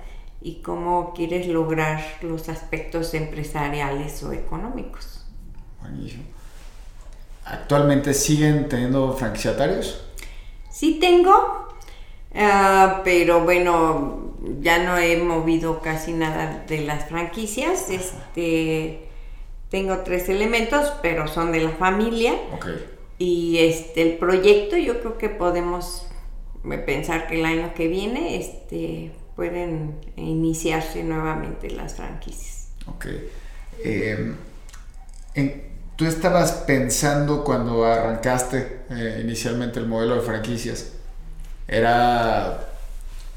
[0.40, 5.24] y cómo quieres lograr los aspectos empresariales o económicos.
[5.80, 6.24] Buenísimo.
[7.44, 10.04] ¿Actualmente siguen teniendo franquiciatarios?
[10.70, 11.68] Sí tengo,
[12.34, 17.90] ah, pero bueno, ya no he movido casi nada de las franquicias.
[17.90, 19.08] Este,
[19.70, 22.34] tengo tres elementos, pero son de la familia.
[23.22, 26.08] Y este, el proyecto yo creo que podemos
[26.84, 32.70] pensar que el año que viene este, pueden iniciarse nuevamente las franquicias.
[32.88, 33.06] Ok.
[33.84, 34.34] Em,
[35.94, 40.94] ¿Tú estabas pensando cuando arrancaste eh, inicialmente el modelo de franquicias?
[41.68, 42.70] ¿Era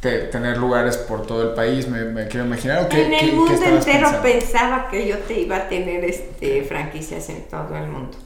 [0.02, 2.88] tener lugares por todo el país, me, quiero imaginar.
[2.92, 7.78] en el mundo entero pensaba que yo te iba a tener este, franquicias en todo
[7.78, 8.18] el mundo.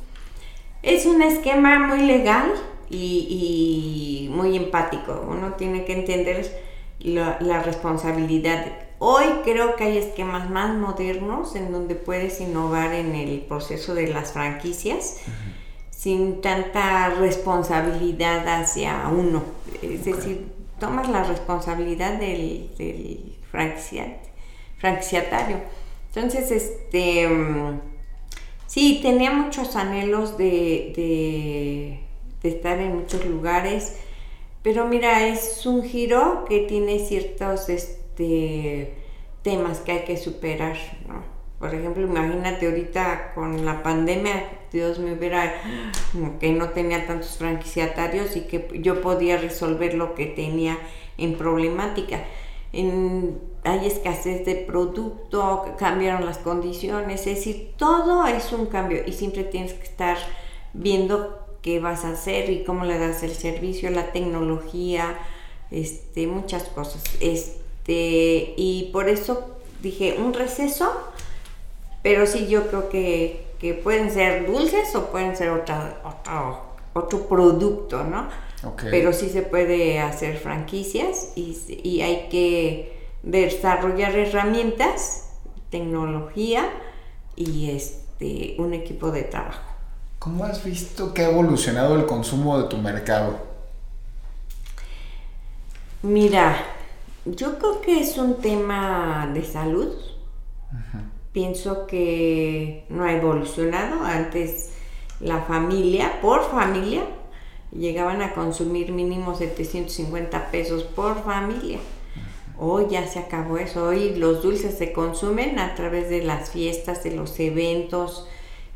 [0.81, 2.53] Es un esquema muy legal
[2.89, 5.25] y, muy empático.
[5.29, 6.49] Uno tiene que entender
[6.99, 8.65] la, responsabilidad.
[8.99, 14.07] Hoy creo que hay esquemas más modernos en donde puedes innovar en el proceso de
[14.07, 15.21] las franquicias
[15.89, 19.43] sin tanta responsabilidad hacia uno.
[19.81, 25.57] Es decir, tomas la responsabilidad del, del franquiciatario.
[26.13, 27.79] Entonces, este, mm,
[28.69, 31.99] sí, tenía muchos anhelos de,
[32.43, 33.97] estar en muchos lugares,
[34.63, 38.93] pero mira, es un giro que tiene ciertos este,
[39.41, 40.77] temas que hay que superar,
[41.59, 45.53] Por ejemplo, imagínate ahorita con la pandemia, Dios me hubiera,
[46.39, 50.77] que no tenía tantos franquiciatarios y que yo podía resolver lo que tenía
[51.17, 52.23] en problemática.
[53.63, 59.43] Hay escasez de producto, cambiaron las condiciones, es decir, todo es un cambio y siempre
[59.43, 60.17] tienes que estar
[60.73, 65.17] viendo qué vas a hacer y cómo le das el servicio, la tecnología,
[65.71, 67.03] este, muchas cosas.
[67.19, 69.49] Este, y por eso
[69.81, 70.91] dije un receso,
[72.01, 73.47] pero sí yo creo que,
[73.83, 76.01] pueden ser dulces o pueden ser otra,
[76.93, 78.29] otro producto, ¿no?
[78.89, 85.29] Pero sí se puede hacer franquicias y, hay que desarrollar herramientas,
[85.69, 86.69] tecnología
[87.35, 89.61] y este, un equipo de trabajo.
[90.19, 93.39] ¿Cómo has visto que ha evolucionado el consumo de tu mercado?
[96.01, 96.57] Mira,
[97.25, 99.93] yo creo que es un tema de salud.
[101.31, 104.03] Pienso que no ha evolucionado.
[104.03, 104.71] Antes
[105.19, 107.03] la familia, por familia,
[107.71, 111.79] llegaban a consumir mínimo 750 pesos por familia.
[112.59, 117.03] Hoy ya se acabó eso, hoy los dulces se consumen a través de las fiestas,
[117.03, 118.27] de los eventos,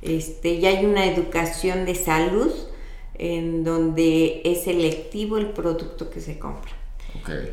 [0.02, 2.52] este, ya hay una educación de salud
[3.16, 6.72] en donde es selectivo el producto que se compra.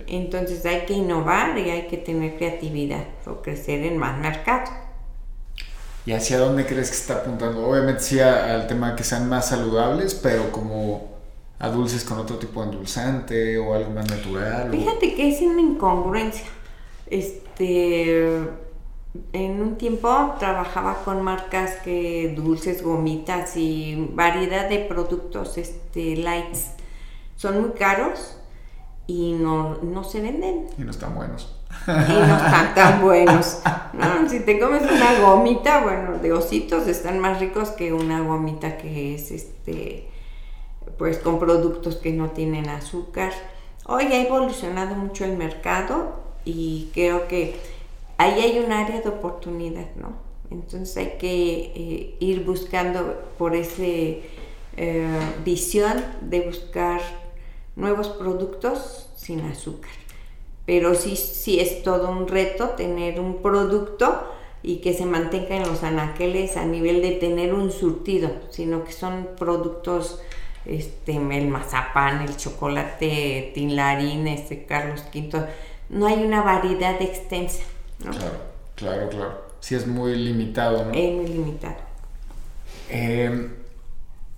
[0.06, 4.70] Entonces hay que innovar y hay que tener creatividad o crecer en más mercado.
[6.06, 7.68] ¿Y hacia dónde crees que está apuntando?
[7.68, 11.09] Obviamente sí al tema que sean más saludables, pero como
[11.60, 14.70] a dulces con otro tipo de endulzante o algo más natural?
[14.70, 16.46] Fíjate que es una incongruencia.
[17.06, 18.26] Este,
[19.32, 26.70] en un tiempo trabajaba con marcas que dulces, gomitas y variedad de productos este, lights.
[27.36, 28.38] Son muy caros
[29.06, 30.66] y no, no se venden.
[30.78, 31.56] Y no están buenos.
[31.86, 33.60] Y no están tan buenos.
[34.28, 39.14] si te comes una gomita, bueno, de ositos están más ricos que una gomita que
[39.14, 40.09] es este
[41.00, 43.32] pues con productos que no tienen azúcar.
[43.86, 46.12] Hoy ha evolucionado mucho el mercado
[46.44, 47.56] y creo que
[48.18, 50.12] ahí hay un área de oportunidad, ¿no?
[50.50, 54.22] Entonces hay que eh, ir buscando por esa eh,
[55.42, 57.00] visión de buscar
[57.76, 59.92] nuevos productos sin azúcar.
[60.66, 64.24] Pero sí, sí es todo un reto tener un producto
[64.62, 68.92] y que se mantenga en los anaqueles a nivel de tener un surtido, sino que
[68.92, 70.20] son productos
[70.66, 75.46] este, el mazapán, el chocolate tinlarín, este Carlos V,
[75.88, 77.64] no hay una variedad extensa,
[78.04, 78.10] ¿no?
[78.10, 78.38] Claro,
[78.74, 79.44] claro, claro.
[79.60, 80.92] Sí es muy limitado, ¿no?
[80.92, 81.76] Es muy limitado.
[82.88, 83.52] Em,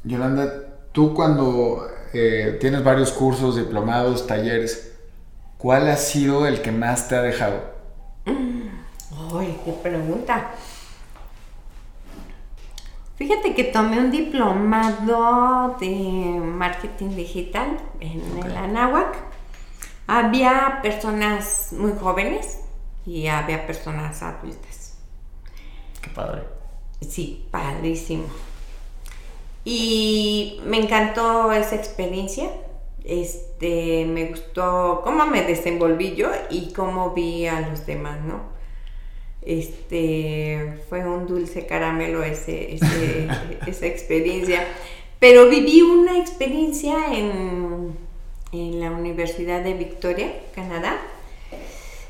[0.04, 0.50] Yolanda,
[0.92, 4.94] tú cuando eh, tienes varios cursos, diplomados, talleres,
[5.58, 7.72] ¿cuál ha sido el que más te ha dejado?
[8.26, 10.52] Ay, qué pregunta.
[13.22, 19.16] Fíjate que tomé un diplomado de marketing digital en el Anáhuac.
[20.08, 22.62] Había personas muy jóvenes
[23.06, 24.98] y había personas adultas.
[26.00, 26.42] Qué padre.
[27.00, 28.24] Sí, padrísimo.
[29.64, 32.50] Y me encantó esa experiencia.
[33.04, 38.40] Este, me gustó cómo me desenvolví yo y cómo vi a los demás, ¿no?
[39.44, 42.74] Este, fue un dulce caramelo ese,
[43.66, 44.64] esa experiencia.
[45.18, 47.96] Pero viví una experiencia en,
[48.52, 50.96] en la Universidad de Victoria, Canadá,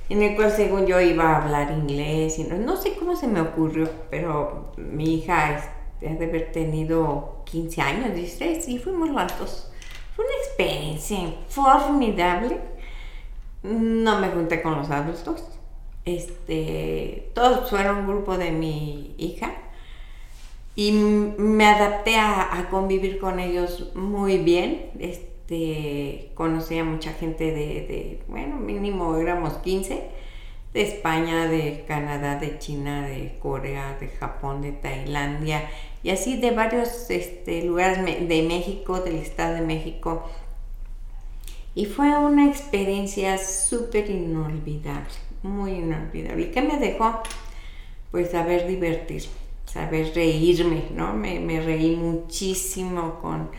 [0.09, 3.41] en el cual según yo iba a hablar inglés y no, sé cómo se me
[3.41, 9.73] ocurrió, pero mi hija este, de haber tenido 15 años, 16, y fuimos los dos.
[10.15, 12.59] Fue una experiencia formidable.
[13.63, 15.45] No me junté con los adultos
[16.05, 19.55] este, todos fueron un grupo de mi hija
[20.75, 24.91] y me adapté a, convivir con ellos muy bien.
[24.99, 30.03] Este, conocí a mucha gente de, de, bueno, mínimo éramos 15,
[30.73, 35.69] de España, de Canadá, de China, de Corea, de Japón, de Tailandia,
[36.03, 40.31] y así de varios este, lugares de México, del Estado de México.
[41.75, 45.13] Y fue una experiencia súper inolvidable,
[45.43, 46.43] muy inolvidable.
[46.43, 47.23] ¿Y qué me dejó?
[48.11, 49.33] Pues saber divertirme,
[49.67, 51.13] saber reírme, ¿no?
[51.15, 53.51] Me, me reí muchísimo con,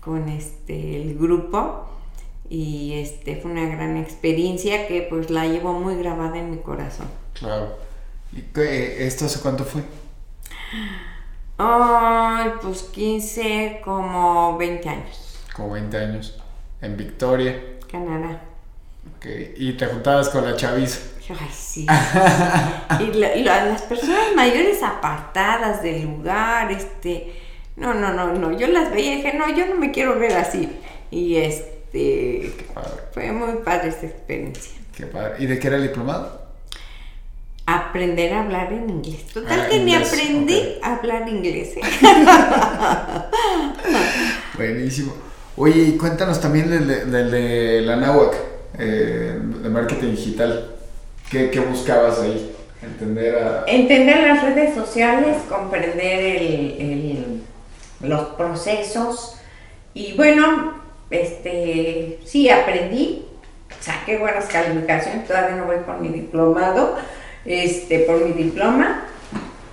[0.00, 1.86] con este, el grupo
[2.48, 7.08] y este, fue una gran experiencia que pues la llevo muy grabada en mi corazón.
[7.32, 7.76] Claro.
[8.32, 9.82] ¿Y esto hace cuánto fue?
[11.58, 15.38] Ay, pues 15, como 20 años.
[15.54, 16.38] Como 20 años.
[16.80, 17.78] En Victoria.
[17.90, 18.42] Canadá.
[19.56, 20.98] ¿Y te juntabas con la chaviza?
[21.28, 21.86] Ay, sí.
[23.00, 27.40] y las personas mayores apartadas del lugar, este...
[27.76, 28.58] No, no, no, no.
[28.58, 30.68] Yo las veía y dije, no, yo no me quiero ver así.
[31.10, 32.52] Y este...
[33.12, 34.72] Fue muy padre esta experiencia.
[34.94, 35.36] Qué padre.
[35.38, 36.42] ¿Y de qué era el diplomado?
[37.66, 39.26] aprender a hablar en inglés.
[39.32, 41.76] Total ah, que ni aprendí a hablar inglés.
[41.76, 41.80] ¿eh?
[44.56, 45.14] Buenísimo.
[45.56, 48.34] Oye, cuéntanos también del de, la NAWAC,
[48.78, 50.70] eh, de marketing digital.
[51.30, 52.54] ¿Qué, buscabas ahí?
[52.82, 53.64] Entender a...
[53.66, 57.42] Entender las redes sociales, comprender el,
[58.00, 59.36] los procesos.
[59.94, 60.74] Y bueno,
[61.10, 63.24] este, sí, aprendí,
[63.80, 66.96] saqué buenas calificaciones, todavía no voy por mi diplomado,
[67.44, 69.06] este, por mi diploma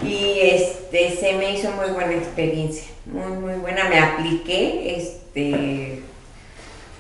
[0.04, 3.90] y este, se me hizo muy buena experiencia, muy, muy buena.
[3.90, 6.02] Me apliqué, este,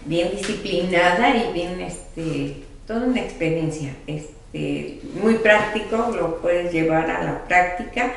[0.06, 7.24] bien disciplinada y bien, este, toda una experiencia, este, muy práctico, lo puedes llevar a
[7.24, 8.12] la práctica.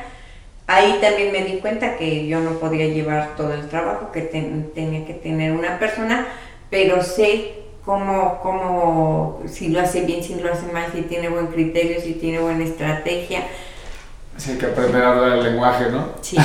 [0.66, 5.06] Ahí también me di cuenta que yo no podía llevar todo el trabajo, que tenía
[5.06, 6.26] que tener una persona,
[6.70, 11.48] pero sé cómo, cómo, si lo hace bien, si lo hace mal, si tiene buen
[11.48, 13.42] criterio, si tiene buena estrategia.
[14.36, 16.08] Sí, hay que aprender a hablar el lenguaje, ¿no?
[16.22, 16.36] Sí,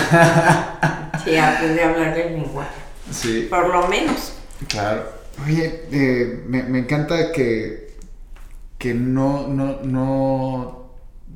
[1.23, 2.75] sí, aprender a hablar el lenguaje.
[3.11, 3.47] Sí.
[3.49, 4.33] Por lo menos.
[4.67, 5.16] Claro.
[5.45, 7.95] Oye, eh, me, me, encanta que,
[8.77, 10.91] que no, no, no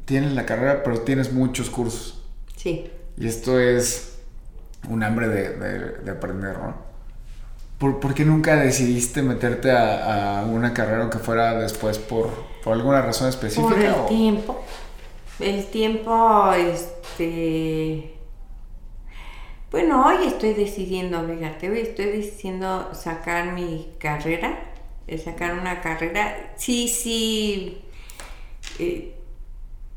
[0.05, 2.23] tienes la carrera, pero tienes muchos cursos.
[2.55, 2.89] Sí.
[3.17, 4.19] Y esto es
[4.89, 6.91] un hambre de, de, de aprender, ¿no?
[7.81, 12.29] ¿Por, qué nunca decidiste meterte a, una carrera que fuera después por,
[12.67, 13.69] alguna razón específica?
[13.69, 14.61] Por el tiempo.
[15.39, 18.20] El tiempo, este...
[19.71, 24.59] Bueno, hoy estoy decidiendo, fíjate, hoy estoy decidiendo sacar mi carrera,
[25.23, 26.53] sacar una carrera.
[26.57, 27.77] Sí, sí,
[28.79, 29.13] eh,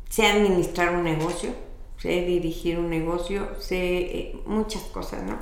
[0.08, 1.50] sé administrar un negocio,
[1.98, 5.38] sé dirigir un negocio, sé eh, muchas cosas, ¿no?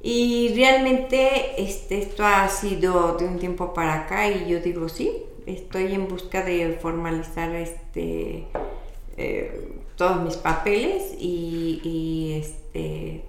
[0.00, 5.12] Y realmente este, esto ha sido de un tiempo para acá y yo digo sí,
[5.44, 8.46] estoy en busca de formalizar este,
[9.18, 13.22] eh, todos mis papeles y, este,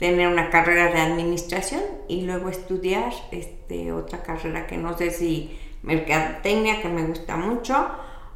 [0.00, 5.60] tener una carrera de administración y luego estudiar este, otra carrera que no sé si
[5.82, 7.86] mercadotecnia que me gusta mucho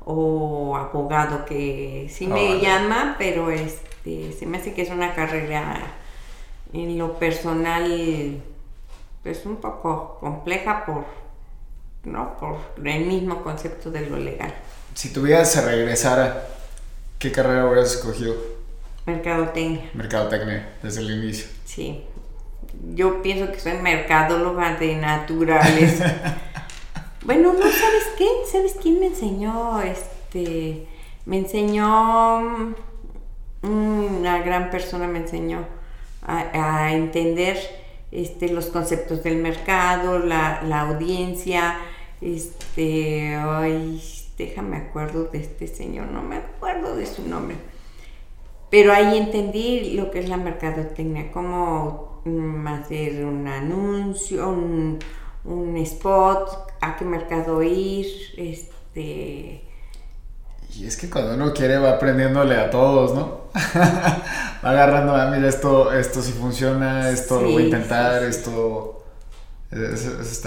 [0.05, 5.81] o abogado que sí me llama, pero este, se me hace que es una carrera
[6.75, 8.43] en lo personal
[9.23, 11.05] pues un poco compleja por
[12.05, 14.55] no por el mismo concepto de lo legal.
[14.93, 16.47] Si tu vida se regresara,
[17.19, 18.54] ¿qué carrera hubieras escogido?
[19.07, 19.91] Mercadotecnia.
[19.95, 21.47] Mercadotecnia, desde el inicio.
[21.65, 22.05] Sí.
[22.95, 26.01] Yo pienso que soy mercadóloga de naturales.
[27.25, 29.81] bueno, no sabes qué, ¿sabes quién me enseñó?
[29.83, 30.87] Este,
[31.27, 32.41] me enseñó
[33.63, 35.67] mm, una gran persona me enseñó
[36.27, 37.59] a, entender
[38.11, 41.79] este, los conceptos del mercado, la, audiencia,
[42.21, 44.03] este, ay,
[44.39, 47.57] déjame acuerdo de este señor, no me acuerdo de su nombre.
[48.75, 54.99] Pero ahí entendí lo que es la mercadotecnia, cómo mm, hacer un anuncio, un,
[55.45, 58.05] un spot, a qué mercado ir,
[58.37, 59.63] este,
[60.77, 63.43] y es que cuando uno quiere va aprendiéndole a todos, ¿no?
[64.65, 69.05] va agarrando, ah, mira, esto, esto sí funciona, esto lo voy a intentar, esto...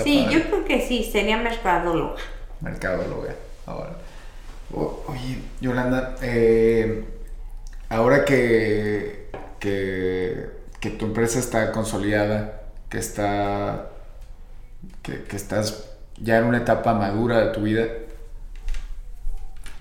[0.03, 2.17] sí, yo creo que sí, sería mercadóloga.
[2.59, 3.95] Mercadóloga, ahora.
[4.73, 7.05] oye, Yolanda, eh,
[7.89, 9.29] ahora que,
[9.59, 13.89] que, que, tu empresa está consolidada, que está...
[15.01, 17.87] Que, que estás ya en una etapa madura de tu vida,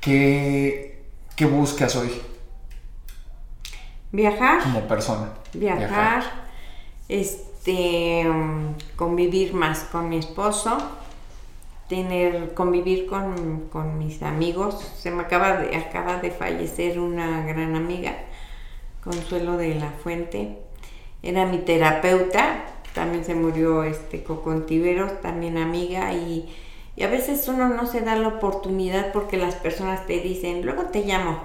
[0.00, 1.04] ¿Qué,
[1.50, 2.12] buscas hoy?
[4.12, 4.62] Viajar.
[4.62, 5.30] Como persona.
[5.52, 6.22] Viajar.
[7.08, 8.24] Este, este,
[8.94, 10.78] convivir más con mi esposo,
[11.88, 14.74] tener, convivir con, con, mis amigos.
[14.96, 18.16] Se me acaba de, acaba de fallecer una gran amiga,
[19.02, 20.58] Consuelo de la Fuente.
[21.22, 22.64] Era mi terapeuta,
[22.94, 26.48] también se murió este Cocontiveros, también amiga, y,
[26.96, 30.86] y a veces uno no se da la oportunidad porque las personas te dicen, luego
[30.86, 31.40] te llamo.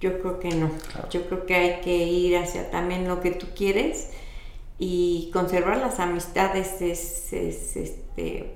[0.00, 0.70] Yo creo que no.
[1.10, 4.10] Yo creo que hay que ir hacia también lo que tú quieres
[4.78, 8.52] y conservar las amistades es, es este,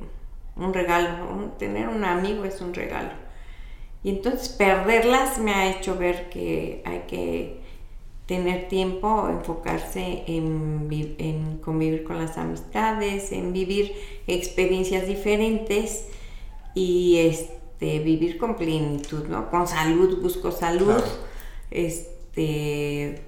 [0.56, 3.10] un regalo, tener un amigo es un regalo.
[4.02, 7.60] Y entonces perderlas me ha hecho ver que hay que
[8.26, 10.88] tener tiempo, enfocarse en,
[11.18, 13.92] en, convivir con las amistades, en vivir
[14.26, 16.06] experiencias diferentes
[16.74, 19.48] y este, vivir con plenitud, ¿no?
[19.48, 21.02] Con salud, busco salud,
[21.70, 23.22] este,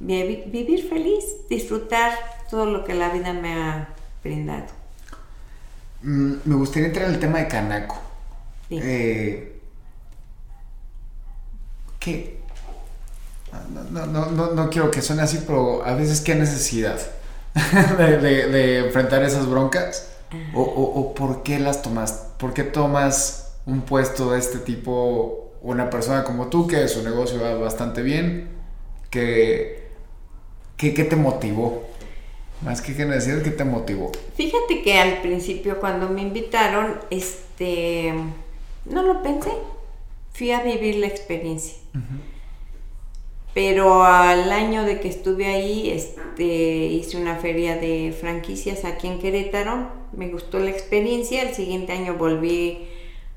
[0.00, 2.12] vivir feliz, disfrutar
[2.50, 4.79] todo lo que la vida me ha brindado.
[6.02, 7.98] Mm, me gustaría entrar en el tema de Canaco.
[8.70, 9.60] Eh,
[11.98, 12.40] ¿Qué?
[13.90, 16.98] No, no, no, no, quiero que suene así, pero a veces qué necesidad
[17.98, 20.06] de, enfrentar esas broncas.
[20.54, 22.28] O, o, por qué las tomas?
[22.38, 27.42] ¿Por qué tomas un puesto de este tipo, una persona como tú, que su negocio
[27.42, 28.48] va bastante bien?
[29.10, 29.90] ¿Qué,
[30.76, 31.82] qué, qué te motivó?
[32.62, 34.12] Más que necesidad, ¿qué te motivó?
[34.34, 38.12] Fíjate que al principio cuando me invitaron, este,
[38.84, 39.50] no lo pensé.
[40.32, 41.76] Fui a vivir la experiencia.
[43.54, 49.18] Pero al año de que estuve ahí, este, hice una feria de franquicias aquí en
[49.18, 49.88] Querétaro.
[50.12, 51.42] Me gustó la experiencia.
[51.42, 52.86] El siguiente año volví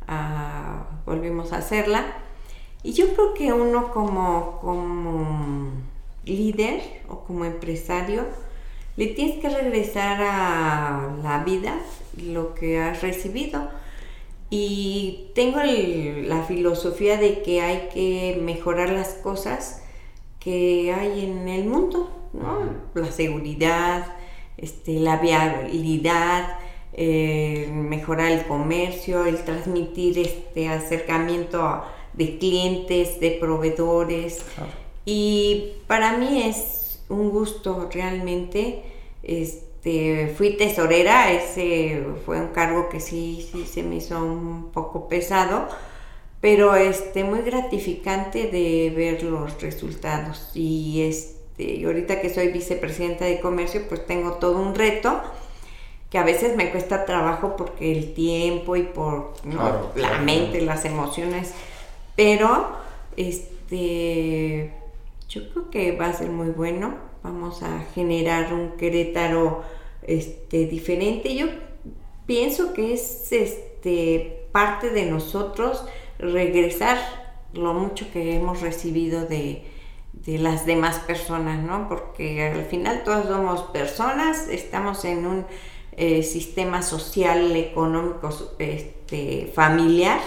[0.08, 2.18] a, volvimos a hacerla.
[2.84, 5.72] Y yo creo que uno como, como
[6.26, 8.26] líder o como empresario,
[8.96, 11.80] le tienes que regresar a la vida
[12.22, 13.70] lo que has recibido.
[14.50, 19.82] Y tengo la filosofía de que hay que mejorar las cosas
[20.40, 22.60] que hay en el mundo, ¿no?
[22.94, 24.16] La seguridad,
[24.58, 26.60] este, la viabilidad,
[26.94, 31.84] eh, mejorar el comercio, el transmitir este acercamiento
[32.14, 34.46] de clientes, de proveedores.
[35.04, 36.83] Y para mí es
[37.14, 38.84] un gusto realmente.
[39.22, 45.08] Este, fui tesorera, ese fue un cargo que sí, sí se me hizo un poco
[45.08, 45.68] pesado,
[46.42, 50.52] pero este, muy gratificante de ver los resultados.
[50.54, 55.22] Y este, ahorita que soy vicepresidenta de comercio, pues tengo todo un reto
[56.10, 59.34] que a veces me cuesta trabajo porque el tiempo y por
[59.96, 61.54] la mente, las emociones,
[62.16, 62.68] pero
[63.18, 64.72] este
[65.34, 66.96] yo creo que va a ser muy bueno.
[67.24, 69.64] Vamos a generar un Querétaro
[70.04, 71.36] este, diferente.
[71.36, 71.48] Yo
[72.28, 75.84] pienso que es este, parte de nosotros
[76.20, 77.00] regresar
[77.54, 79.64] lo mucho que hemos recibido de,
[80.26, 81.90] las demás personas, ¿no?
[81.90, 85.46] Porque al final todos somos personas, estamos en un
[85.94, 88.30] eh, sistema social, económico,
[88.60, 90.20] este, familiar,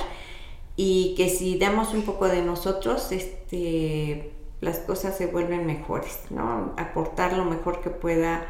[0.75, 6.75] y que si damos un poco de nosotros, este, las cosas se vuelven mejores, ¿no?
[6.77, 8.47] Aportar lo mejor que pueda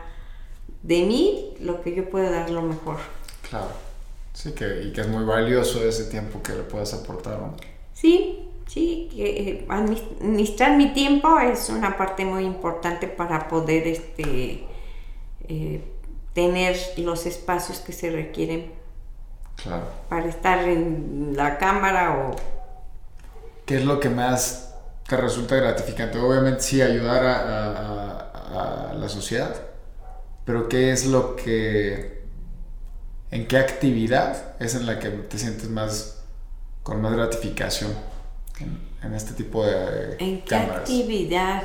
[0.82, 2.98] de mí, lo que yo pueda dar lo mejor.
[3.48, 3.70] Claro,
[4.32, 7.54] sí, que, y que es muy valioso ese tiempo que le puedas aportar, ¿no?
[7.92, 14.64] Sí, sí, que eh, administrar mi tiempo es una parte muy importante para poder este,
[15.48, 15.80] eh,
[16.34, 18.72] tener los espacios que se requieren
[19.56, 19.86] claro.
[20.08, 22.36] para estar en la cámara o...
[23.64, 24.75] ¿Qué es lo que más
[25.08, 26.18] te resulta gratificante.
[26.18, 28.22] Obviamente sí ayudar a,
[28.94, 29.54] la sociedad,
[30.46, 32.22] pero ¿qué es lo que,
[33.30, 36.24] en qué actividad es en la que te sientes más,
[36.82, 37.92] con más gratificación
[39.02, 40.16] en, este tipo de...
[40.18, 41.64] ¿En qué actividad?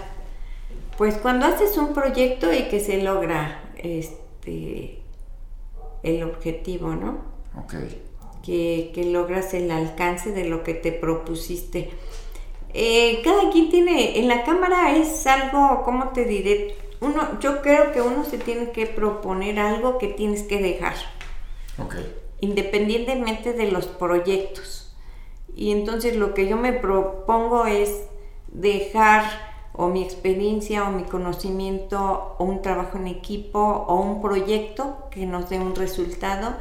[0.97, 5.01] Pues cuando haces un proyecto y que se logra este,
[6.03, 7.21] el objetivo, ¿no?
[7.57, 7.75] Ok.
[8.43, 11.91] Que, que logras el alcance de lo que te propusiste
[12.73, 16.75] eh, cada quien tiene, en la cámara es algo, ¿cómo te diré?
[17.01, 20.95] Uno, yo creo que uno se tiene que proponer algo que tienes que dejar.
[22.41, 24.95] Independientemente de los proyectos.
[25.55, 28.03] Y entonces lo que yo me propongo es
[28.47, 29.23] dejar
[29.73, 35.25] o mi experiencia o mi conocimiento o un trabajo en equipo o un proyecto que
[35.25, 36.55] nos dé un resultado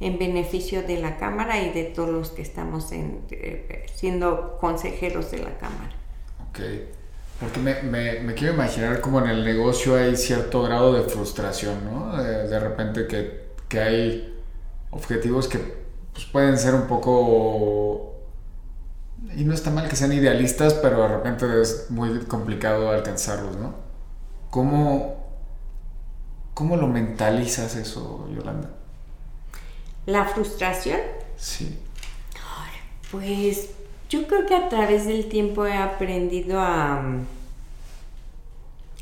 [0.00, 5.30] en beneficio de la Cámara y de todos los que estamos en, eh, siendo consejeros
[5.30, 5.92] de la Cámara.
[6.48, 6.60] Ok.
[7.40, 12.16] Porque me, quiero imaginar como en el negocio hay cierto grado de frustración, ¿no?
[12.22, 14.42] De, de repente que, que, hay
[14.90, 15.58] objetivos que
[16.12, 18.14] pues, pueden ser un poco...
[19.34, 23.74] Y no está mal que sean idealistas, pero de repente es muy complicado alcanzarlos, ¿no?
[24.48, 25.26] ¿Cómo,
[26.54, 28.70] cómo lo mentalizas eso, Yolanda?
[30.06, 31.00] ¿La frustración?
[31.36, 31.78] Sí.
[33.10, 33.70] Pues
[34.08, 37.20] yo creo que a través del tiempo he aprendido a...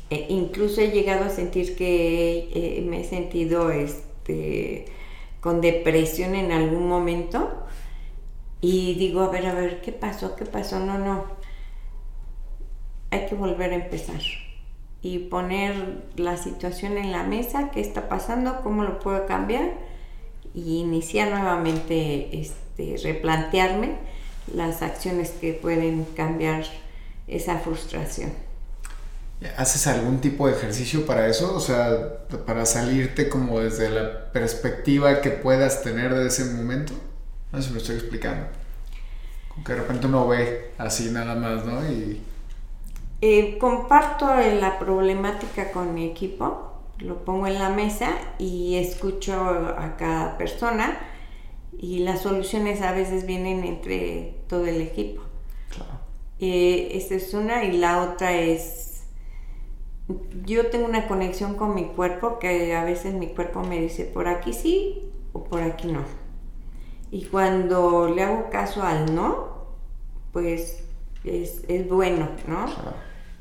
[0.09, 4.85] E incluso he llegado a sentir que eh, me he sentido este,
[5.41, 7.51] con depresión en algún momento
[8.61, 10.35] y digo, a ver, a ver, ¿qué pasó?
[10.35, 10.79] ¿Qué pasó?
[10.79, 11.25] No, no.
[13.09, 14.21] Hay que volver a empezar
[15.01, 19.84] y poner la situación en la mesa, qué está pasando, cómo lo puedo cambiar
[20.55, 23.97] y iniciar nuevamente, este, replantearme
[24.53, 26.63] las acciones que pueden cambiar
[27.27, 28.31] esa frustración.
[29.57, 31.53] ¿Haces algún tipo de ejercicio para eso?
[31.55, 36.93] O sea, para salirte como desde la perspectiva que puedas tener de ese momento.
[37.51, 38.47] No sé si me estoy explicando.
[39.49, 41.85] Como que de repente uno ve así nada más, ¿no?
[41.85, 42.21] Y...
[43.21, 49.95] Eh, comparto la problemática con mi equipo, lo pongo en la mesa y escucho a
[49.97, 50.97] cada persona
[51.77, 55.21] y las soluciones a veces vienen entre todo el equipo.
[55.69, 55.99] Claro.
[56.39, 59.03] Eh, esta es una y la otra es,
[60.45, 64.27] yo tengo una conexión con mi cuerpo que a veces mi cuerpo me dice por
[64.27, 66.03] aquí sí o por aquí no.
[67.11, 69.67] Y cuando le hago caso al no,
[70.31, 70.83] pues
[71.23, 72.65] es, es bueno, ¿no?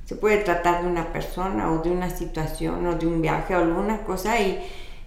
[0.05, 3.59] Se puede tratar de una persona o de una situación o de un viaje o
[3.59, 4.63] alguna cosa y,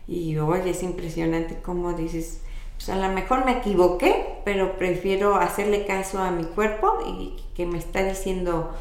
[0.08, 2.42] y oye, es impresionante cómo dices,
[2.78, 7.66] pues a lo mejor me equivoqué, pero prefiero hacerle caso a mi cuerpo y que
[7.66, 8.72] me está diciendo,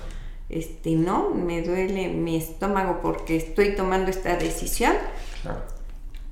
[0.49, 4.95] este, no, me duele mi estómago porque estoy tomando esta decisión.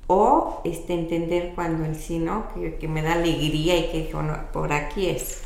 [0.07, 2.47] O este, entender cuando el sí, ¿no?
[2.53, 4.15] Que, me da alegría y que
[4.53, 5.44] por aquí es.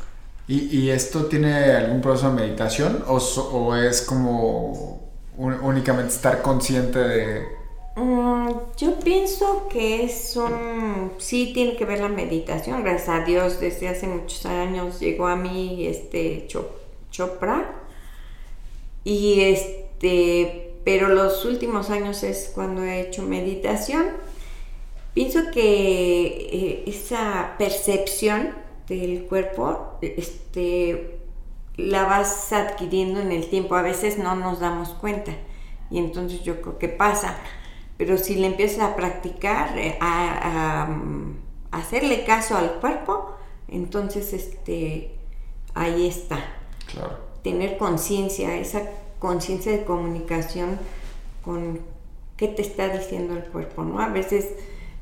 [0.51, 4.99] ¿Y, esto tiene algún proceso de meditación o, es como
[5.37, 7.59] únicamente estar consciente de,
[8.01, 13.59] Mm, yo pienso que es un, sí tiene que ver la meditación, gracias a Dios
[13.59, 16.47] desde hace muchos años llegó a mí este
[17.11, 17.75] Chopra.
[19.03, 24.07] Y este, pero los últimos años es cuando he hecho meditación.
[25.13, 28.53] Pienso que eh, esa percepción
[28.89, 31.19] del cuerpo, este,
[31.77, 35.31] la vas adquiriendo en el tiempo, a veces no nos damos cuenta
[35.89, 37.37] y entonces yo creo que pasa
[37.99, 40.87] pero si le empiezas a practicar, eh, a,
[41.71, 43.35] hacerle caso al cuerpo,
[43.67, 45.17] entonces este,
[45.73, 46.39] ahí está.
[47.43, 48.83] Tener conciencia, esa
[49.19, 50.79] conciencia de comunicación
[51.43, 51.81] con
[52.37, 53.99] qué te está diciendo el cuerpo, ¿no?
[53.99, 54.47] A veces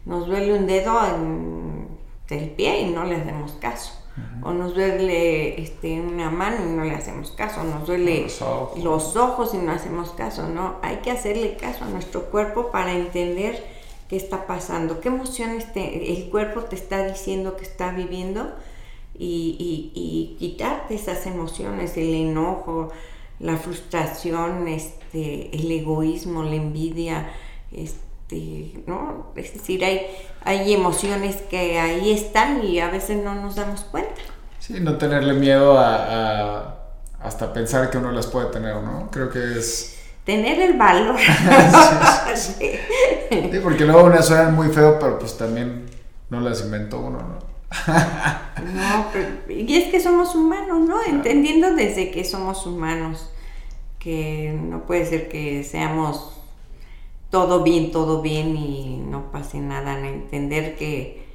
[0.05, 1.87] nos duele un dedo en
[2.29, 3.93] el pie y no le hacemos caso
[4.41, 9.53] o nos duele este, una mano y no le hacemos caso, nos duele los ojos.
[9.53, 10.75] y no hacemos caso, ¿no?
[10.81, 13.63] Hay que hacerle caso a nuestro cuerpo para entender
[14.09, 18.55] qué está pasando, qué emociones el cuerpo te está diciendo que está viviendo
[19.17, 22.89] y, y, quitarte esas emociones, el enojo,
[23.39, 27.29] la frustración, este, el egoísmo, la envidia,
[27.71, 28.06] este,
[28.85, 29.31] ¿no?
[29.35, 30.05] Es decir, hay,
[30.43, 34.21] hay emociones que ahí están y a veces no nos damos cuenta.
[34.59, 36.77] Sí, no tenerle miedo a,
[37.19, 39.09] hasta pensar que uno las puede tener, ¿no?
[39.11, 39.93] Creo que es...
[40.25, 41.15] Tener el valor.
[42.35, 42.79] sí.
[43.63, 45.85] porque luego unas suenan muy feo, pero pues también
[46.29, 47.47] no las inventó uno, ¿no?
[48.73, 50.97] no, pero, y es que somos humanos, ¿no?
[51.05, 53.29] Entendiendo desde que somos humanos,
[53.99, 56.36] que no puede ser que seamos
[57.29, 61.27] todo bien, todo bien y no pase nada, en entender que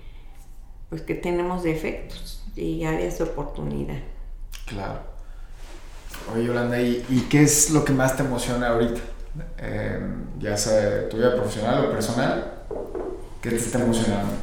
[0.88, 3.99] pues que tenemos defectos y áreas de oportunidad.
[4.66, 5.01] Claro.
[6.32, 9.01] Oye, Yolanda, ¿y, qué es lo que más te emociona ahorita?
[9.59, 12.53] Em, ya sea tu vida profesional o personal,
[13.40, 14.34] ¿qué te está emocionando?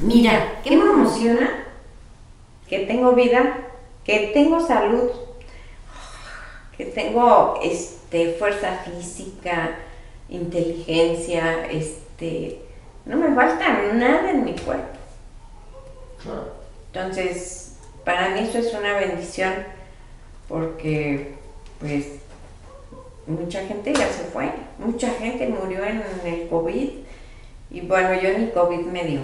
[0.00, 1.50] Mira, ¿qué me emociona?
[2.68, 3.58] Que tengo vida,
[4.04, 5.10] que tengo salud,
[6.76, 9.78] que tengo este, fuerza física,
[10.28, 12.60] inteligencia, este,
[13.04, 14.98] no me falta nada en mi cuerpo.
[16.92, 19.52] Entonces, para mí eso es una bendición
[20.48, 21.34] porque
[21.78, 22.06] pues
[23.26, 26.90] mucha gente ya se fue, mucha gente murió en el COVID
[27.70, 29.20] y bueno, yo ni COVID me dio.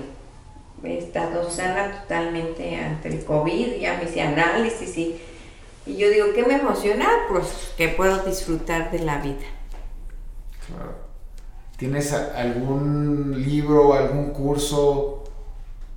[0.84, 5.20] He estado sana totalmente ante el COVID, ya me hice análisis y
[5.84, 7.08] Y yo digo, ¿qué me emociona?
[7.28, 9.46] Pues que puedo disfrutar de la vida.
[10.66, 11.12] Claro.
[11.76, 15.24] ¿Tienes algún libro, algún curso,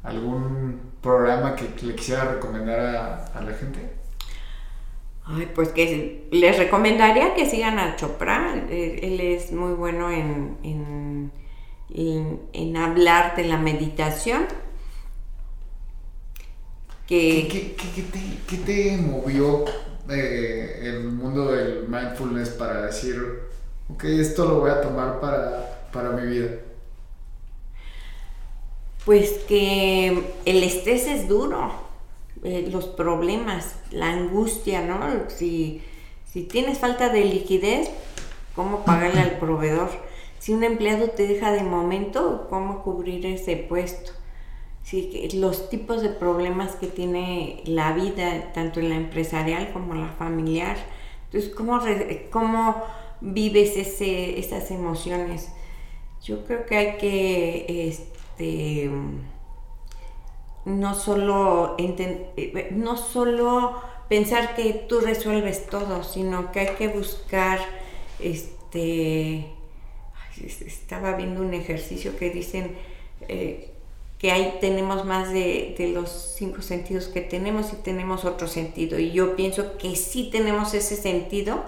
[0.04, 3.80] algún programa que le quisiera recomendar a, la gente?
[5.26, 8.56] Ay, pues que les recomendaría que sigan a Chopra.
[8.70, 14.46] Él, es muy bueno en, en, en, hablar de la meditación.
[17.08, 17.76] ¿Qué,
[18.48, 19.66] qué, te, movió
[20.10, 23.45] eh, el mundo del mindfulness para decir,
[23.90, 26.52] ok, esto lo voy a tomar para, para mi vida?
[29.06, 31.72] Pues que el estrés es duro,
[32.44, 35.30] eh, los problemas, la angustia, ¿no?
[35.30, 35.82] Si,
[36.32, 37.90] si tienes falta de liquidez,
[38.56, 39.90] ¿cómo pagarle al proveedor?
[40.40, 44.12] Si un empleado te deja de momento, ¿cómo cubrir ese puesto?
[44.84, 50.02] Si, los tipos de problemas que tiene la vida, tanto en la empresarial como en
[50.02, 50.78] la familiar.
[51.26, 51.80] Entonces, ¿cómo,
[52.30, 52.84] cómo
[53.22, 55.50] vives ese, esas emociones?
[56.24, 57.88] Yo creo que hay que...
[57.88, 58.90] Este,
[60.66, 67.60] no solo, eh, no solo pensar que tú resuelves todo, sino que hay que buscar,
[68.20, 69.52] este,
[70.66, 72.76] estaba viendo un ejercicio que dicen
[73.28, 73.72] eh,
[74.18, 79.00] que ahí tenemos más de, de, los cinco sentidos que tenemos y tenemos otro sentido.
[79.00, 81.64] Y yo pienso que sí tenemos ese sentido,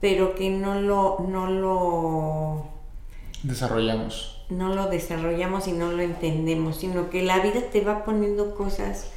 [0.00, 2.64] pero que no lo, no lo
[3.42, 8.54] desarrollamos no lo desarrollamos y no lo entendemos, sino que la vida te va poniendo
[8.54, 9.10] cosas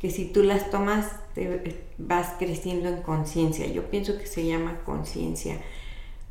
[0.00, 3.66] que si tú las tomas te vas creciendo en conciencia.
[3.66, 5.60] Yo pienso que se llama conciencia.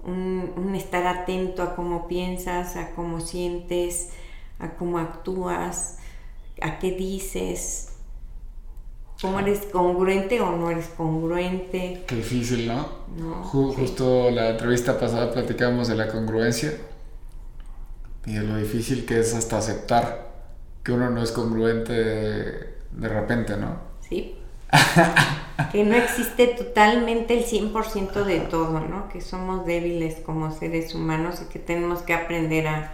[0.03, 4.11] Un, estar atento a cómo piensas, a cómo sientes,
[4.59, 5.97] a cómo actúas,
[6.61, 7.96] a qué dices,
[9.21, 12.03] cómo eres congruente o no eres congruente.
[12.07, 12.83] Qué difícil, ¿no?
[13.43, 16.73] Justo la entrevista pasada platicábamos de la congruencia
[18.25, 20.27] y de lo difícil que es hasta aceptar
[20.83, 23.77] que uno no es congruente de, repente, ¿no?
[24.07, 24.35] Sí.
[25.71, 29.09] que no existe totalmente el 100% de todo, ¿no?
[29.09, 32.93] Que somos débiles como seres humanos y que tenemos que aprender a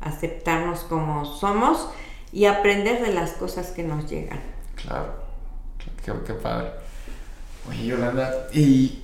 [0.00, 1.88] aceptarnos como somos
[2.32, 4.40] y aprender de las cosas que nos llegan.
[4.74, 5.21] Claro,
[6.04, 6.70] qué, qué padre.
[7.68, 9.02] Oye, Yolanda, y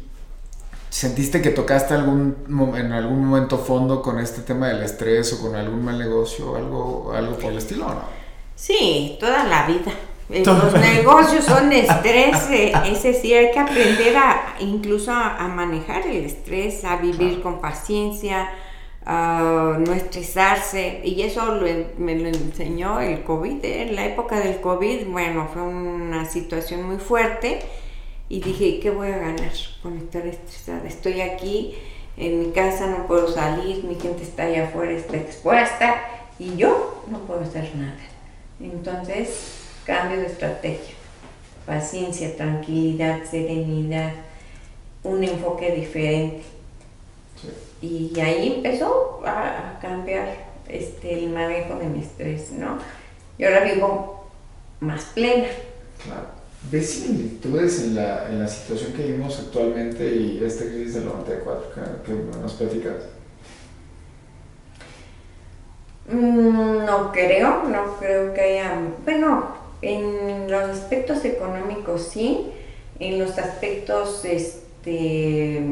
[0.90, 2.36] ¿Sentiste que tocaste algún,
[2.76, 6.57] en algún momento fondo con este tema del estrés o con algún mal negocio o
[6.57, 8.03] algo, algo por el estilo o no?
[8.57, 9.92] Sí, toda la vida.
[10.30, 16.07] Eh, los negocios son estrés, eh, es decir, hay que aprender a incluso a, manejar
[16.07, 18.49] el estrés, a vivir con paciencia,
[19.11, 21.00] a no estresarse.
[21.02, 21.59] Y eso
[21.96, 23.64] me lo enseñó el COVID.
[23.64, 23.82] ¿eh?
[23.88, 27.61] En la época del COVID, bueno, fue una situación muy fuerte
[28.28, 29.52] y dije, ¿qué voy a ganar
[29.82, 30.86] con estar estresada?
[30.86, 31.74] Estoy aquí
[32.18, 36.02] en mi casa, no puedo salir, mi gente está allá afuera, está expuesta
[36.38, 37.96] y yo no puedo hacer nada.
[38.61, 40.94] Entonces, cambio de estrategia,
[41.64, 44.12] paciencia, tranquilidad, serenidad,
[45.02, 46.57] un enfoque diferente.
[47.81, 50.29] Y ahí empezó a, cambiar
[50.68, 52.79] este, el manejo de mi estrés, ¿no?
[53.39, 54.26] Y ahora vivo
[54.81, 55.47] más plena.
[56.05, 56.39] Claro.
[56.70, 61.68] ¿Ves similitudes en la, en la situación que vivimos actualmente y esta crisis del 94
[62.05, 62.95] que, nos platicas?
[66.11, 69.47] Mm, no creo, no creo que haya, bueno,
[69.83, 72.51] en los aspectos económicos sí,
[72.99, 75.62] en los aspectos este,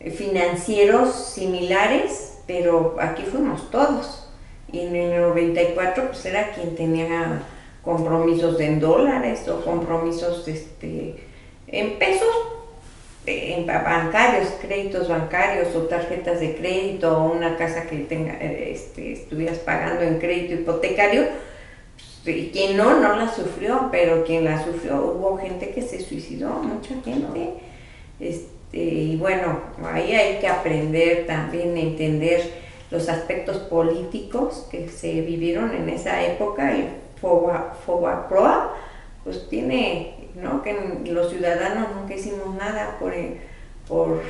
[0.00, 4.28] financieros similares, pero aquí fuimos todos.
[4.70, 7.42] Y en el 94 pues era quien tenía
[7.82, 11.16] compromisos en dólares o compromisos este,
[11.66, 12.28] en pesos,
[13.26, 19.58] en bancarios, créditos bancarios o tarjetas de crédito o una casa que tenga, este, estuvieras
[19.58, 21.26] pagando en crédito hipotecario.
[22.24, 26.00] Pues, y quien no, no la sufrió, pero quien la sufrió, hubo gente que se
[26.00, 27.54] suicidó, mucha gente.
[28.20, 29.60] Este, y bueno,
[29.92, 32.52] ahí hay que aprender también a entender
[32.90, 36.74] los aspectos políticos que se vivieron en esa época
[37.20, 38.74] FOBAPROA,
[39.24, 40.62] pues tiene, ¿no?
[40.62, 40.74] Que
[41.10, 43.12] los ciudadanos nunca hicimos nada por,
[43.86, 44.22] por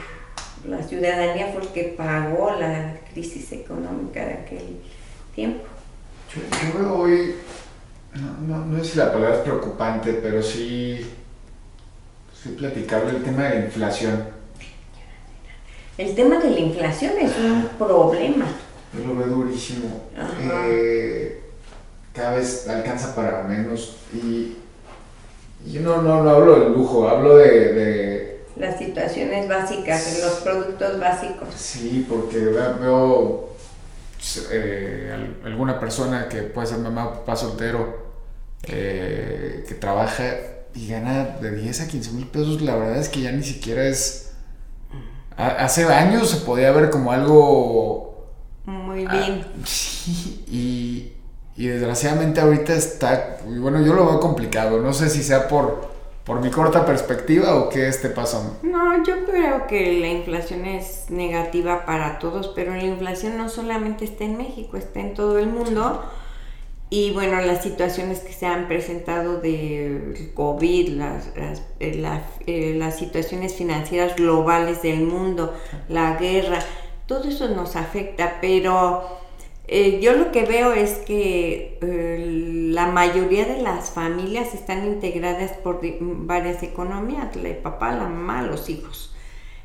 [0.66, 4.80] la ciudadanía fue el que pagó la crisis económica de aquel
[5.34, 5.64] tiempo.
[6.34, 7.34] Yo, veo hoy,
[8.46, 11.06] no, no, sé si la palabra es preocupante, pero sí,
[12.48, 14.24] sí platicable el tema de la inflación.
[15.96, 18.46] El tema de la inflación es un problema.
[18.92, 20.08] Yo lo veo durísimo.
[20.40, 21.42] Eh,
[22.12, 24.56] cada vez alcanza para menos y
[25.66, 31.00] Yo no, no, no hablo de lujo, hablo de, Las situaciones básicas, de los productos
[31.00, 31.48] básicos.
[31.54, 33.50] Sí, porque veo
[34.52, 38.08] eh, alguna persona que puede ser mamá o papá soltero
[38.62, 43.20] eh, que trabaja y gana de 10 a 15 mil pesos, la verdad es que
[43.20, 44.32] ya ni siquiera es...
[45.36, 48.26] Hace años se podía ver como algo...
[48.64, 49.46] Muy bien.
[50.46, 51.12] y,
[51.56, 55.88] y desgraciadamente ahorita está, bueno, yo lo veo complicado, no sé si sea por,
[56.24, 58.58] por mi corta perspectiva o qué esté pasando.
[58.62, 64.04] No, yo creo que la inflación es negativa para todos, pero la inflación no solamente
[64.04, 66.04] está en México, está en todo el mundo.
[66.90, 72.96] Y bueno, las situaciones que se han presentado de COVID, las, las, eh, eh, las
[72.96, 75.54] situaciones financieras globales del mundo,
[75.88, 76.60] la guerra,
[77.04, 79.02] todo eso nos afecta, pero
[79.66, 81.78] eh, yo lo que veo es que
[82.72, 88.70] la mayoría de las familias están integradas por varias economías, el papá, la mamá, los
[88.70, 89.14] hijos.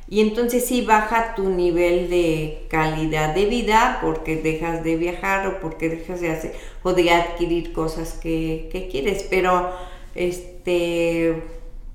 [0.08, 5.60] Y entonces sí baja tu nivel de calidad de vida porque dejas de viajar o
[5.60, 9.26] porque dejas de hacer o de adquirir cosas que, que quieres.
[9.30, 9.72] Pero
[10.14, 11.42] este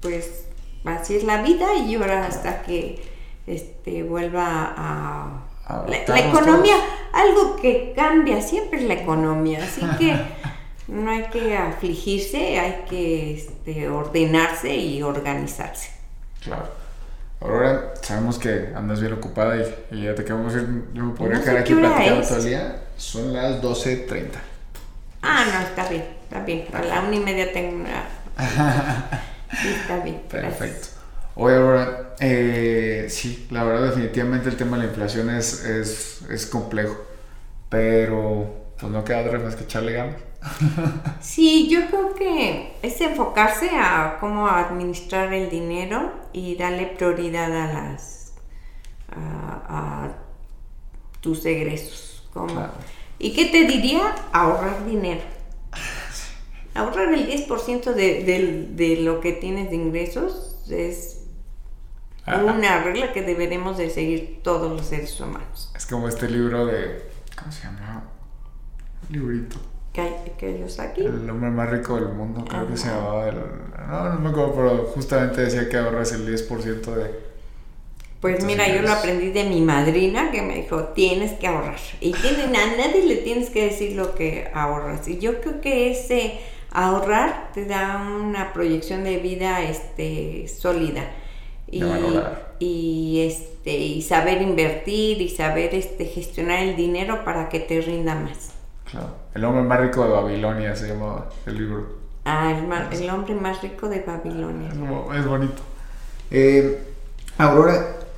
[0.02, 0.46] pues
[0.86, 3.02] así es la vida y ahora hasta que
[3.48, 5.50] este vuelva a
[5.88, 6.76] la, economía,
[7.14, 10.16] algo que cambia siempre es la economía, así que
[10.88, 15.92] no hay que afligirse, hay que este, ordenarse y organizarse.
[16.42, 16.79] Claro.
[17.42, 19.56] Ahora sabemos que andas bien ocupada
[19.92, 20.86] y, ya te quedamos ir.
[20.94, 22.82] Yo me podría quedar aquí platicando todo el día.
[22.98, 24.28] Son las 12.30.
[25.22, 26.66] Ah, no, está bien, está bien.
[26.74, 28.04] A la una y media tengo una.
[29.62, 30.22] sí, está bien.
[30.30, 31.00] Perfecto.
[31.36, 36.98] Oye, ahora, eh, sí, la verdad definitivamente el tema de la inflación es, es, complejo,
[37.70, 40.16] pero pues no queda otra más que echarle ganas.
[41.20, 47.74] Sí, yo creo que es enfocarse a cómo administrar el dinero y darle prioridad a
[47.74, 48.34] las
[49.12, 50.10] a,
[51.22, 52.30] tus egresos.
[53.18, 54.16] ¿Y qué te diría?
[54.32, 55.22] Ahorrar dinero.
[56.74, 61.26] Ahorrar el 10% de, de lo que tienes de ingresos es
[62.26, 65.72] una regla que deberemos de seguir todos los seres humanos.
[65.76, 67.10] Es como este libro de...
[67.38, 68.04] ¿Cómo se llama?
[69.10, 69.58] librito.
[70.38, 71.02] ¿Qué los aquí?
[71.02, 73.28] El hombre más rico del mundo, creo que se llamaba.
[73.28, 77.30] El, no, no me acuerdo, pero justamente decía que ahorras el 10% de...
[78.22, 81.80] Pues mira, yo lo aprendí de mi madrina que me dijo, tienes que ahorrar.
[82.02, 85.08] Y tienen, a nadie le tienes que decir lo que ahorras.
[85.08, 86.40] Y yo creo que ese
[86.72, 91.10] ahorrar te da una proyección de vida este, sólida
[91.72, 98.16] y, este y saber invertir y saber este gestionar el dinero para que te rinda
[98.16, 98.59] más.
[98.92, 99.16] Claro.
[99.34, 102.00] El hombre más rico de Babilonia se llama el libro.
[102.26, 102.52] Ah,
[102.92, 104.70] el, hombre más rico de Babilonia.
[105.16, 105.62] Es, bonito.
[106.32, 106.84] Eh,
[107.38, 107.74] Aurora,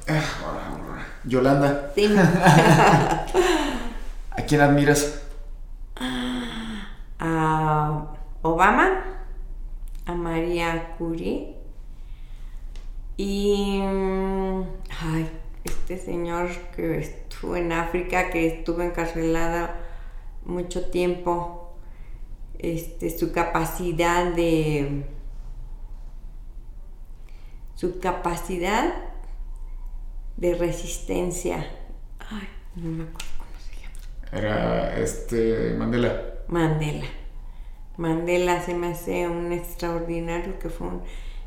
[0.07, 1.91] eh, Aurora, Yolanda.
[4.31, 5.21] ¿A quién admiras?
[7.19, 8.05] A
[8.41, 9.03] Obama,
[10.05, 11.61] a María Curie
[13.17, 13.79] y,
[14.99, 15.29] ay,
[15.63, 19.75] este señor que estuvo en África, que estuvo encarcelada
[20.45, 21.73] mucho tiempo,
[22.59, 25.05] este, su capacidad de,
[27.75, 28.93] su capacidad
[30.37, 31.67] de resistencia.
[32.19, 33.95] Ay, no me acuerdo cómo se llama.
[34.31, 36.21] Era este Mandela.
[36.47, 37.05] Mandela.
[37.97, 41.01] Mandela se me hace un extraordinario que fue un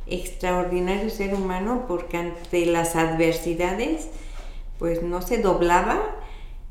[0.06, 4.08] extraordinario ser humano porque ante las adversidades
[4.78, 6.00] pues no se doblaba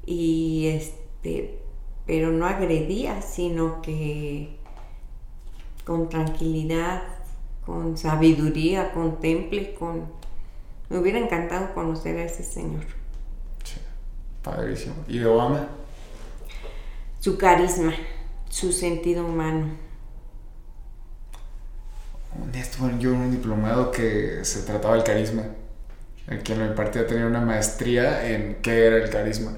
[0.05, 1.62] y este
[2.05, 4.57] pero no agredía sino que
[5.85, 7.03] con tranquilidad
[7.65, 10.05] con sabiduría con temple con
[10.89, 12.83] me hubiera encantado conocer a ese señor
[13.63, 13.77] sí,
[14.41, 15.67] padrísimo y de Obama
[17.19, 17.93] su carisma
[18.49, 19.83] su sentido humano
[22.79, 25.43] bueno, yo un diplomado que se trataba del carisma.
[26.27, 29.53] El que me impartía tenía una maestría en qué era el carisma.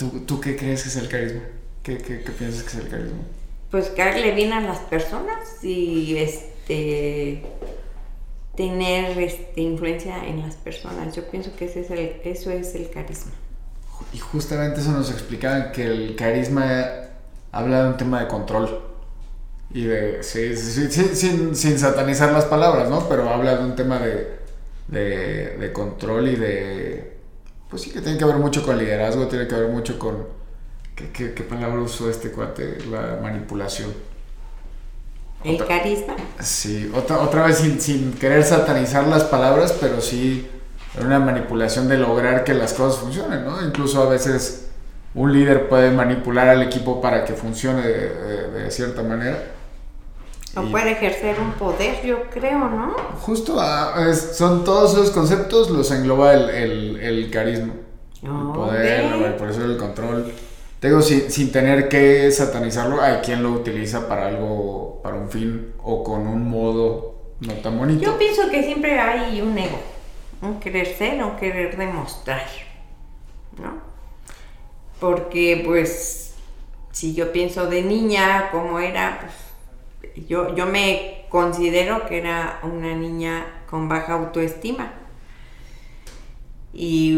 [0.00, 1.42] ¿Tú, ¿Tú qué crees que es el carisma?
[1.82, 3.18] ¿Qué, qué, qué piensas que es el carisma?
[3.70, 7.42] Pues caerle bien a las personas y este
[8.56, 11.14] tener este, influencia en las personas.
[11.14, 13.32] Yo pienso que ese es el, eso es el carisma.
[14.14, 16.82] Y justamente eso nos explicaban que el carisma
[17.52, 18.82] habla de un tema de control
[19.72, 23.06] y de, sí, sin, sin, satanizar las palabras, ¿no?
[23.06, 24.38] Pero habla de un tema de,
[24.88, 27.19] de, control y de,
[27.70, 30.26] pues sí que tiene que ver mucho con liderazgo, tiene que ver mucho con,
[30.94, 32.78] ¿qué, qué, palabra usó este cuate?
[32.90, 33.92] La manipulación.
[35.44, 36.16] ¿El carisma?
[36.40, 40.46] Sí, otra, otra vez sin, sin querer satanizar las palabras, pero sí
[40.98, 43.64] una manipulación de lograr que las cosas funcionen, ¿no?
[43.64, 44.66] Incluso a veces
[45.14, 49.38] un líder puede manipular al equipo para que funcione de, cierta manera.
[50.56, 52.94] O puede ejercer un poder, yo creo, ¿no?
[53.20, 57.74] Justo, ah, son todos esos conceptos los engloba el, el, carisma.
[58.22, 60.32] el poder, por eso el control.
[60.80, 65.74] Tengo sin, sin tener que satanizarlo, hay quien lo utiliza para algo, para un fin
[65.82, 68.02] o con un modo no tan bonito.
[68.02, 69.78] Yo pienso que siempre hay un ego,
[70.42, 72.46] un querer ser, un querer demostrar,
[73.62, 73.90] ¿no?
[75.00, 76.34] porque pues
[76.92, 79.32] si yo pienso de niña como era, pues,
[80.28, 84.94] yo, yo me considero que era una niña con baja autoestima.
[86.72, 87.14] Y,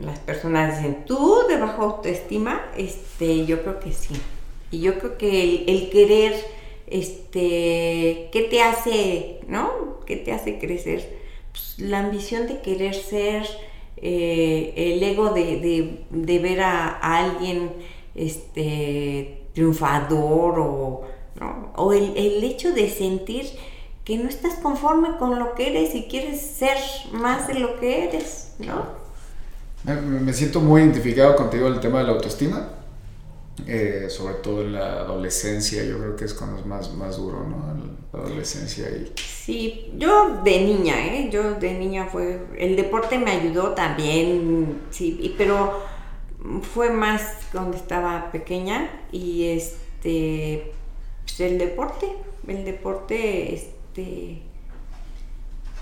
[0.00, 2.62] las personas dicen, ¿tú de baja autoestima?
[2.76, 4.14] Este, yo creo que sí.
[4.70, 6.34] Y yo creo que el, querer,
[6.86, 10.00] este, ¿qué te hace, no?
[10.06, 11.18] ¿Qué te hace crecer?
[11.52, 13.46] Pues, la ambición de querer ser
[13.96, 17.70] eh, el ego de, ver a, alguien
[18.14, 21.13] este, triunfador o,
[21.76, 23.46] o el, hecho de sentir
[24.04, 26.76] que no estás conforme con lo que eres y quieres ser
[27.12, 29.04] más de lo que eres, ¿no?
[29.84, 32.68] Me, siento muy identificado contigo en el tema de la autoestima,
[33.66, 37.44] eh, sobre todo en la adolescencia, yo creo que es cuando es más, más duro,
[37.46, 38.18] ¿no?
[38.18, 39.12] adolescencia y...
[39.16, 41.28] Sí, yo de niña, ¿eh?
[41.30, 42.46] Yo de niña fue...
[42.56, 45.82] El deporte me ayudó también, sí, pero
[46.74, 47.22] fue más
[47.52, 50.72] cuando estaba pequeña y este...
[51.36, 52.06] Pues el deporte,
[52.46, 54.42] el deporte, este...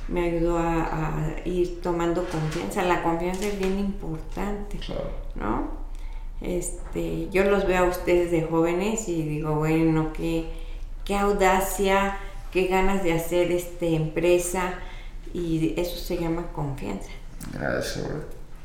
[0.08, 2.82] Me ayudó a, ir tomando confianza.
[2.82, 4.78] La confianza es bien importante,
[5.36, 5.68] ¿no?
[6.40, 10.46] Este, yo los veo a ustedes de jóvenes y digo, bueno, que
[11.04, 12.18] qué audacia,
[12.50, 14.74] qué ganas de hacer este empresa
[15.32, 17.10] y eso se llama confianza.
[17.52, 18.08] Gracias,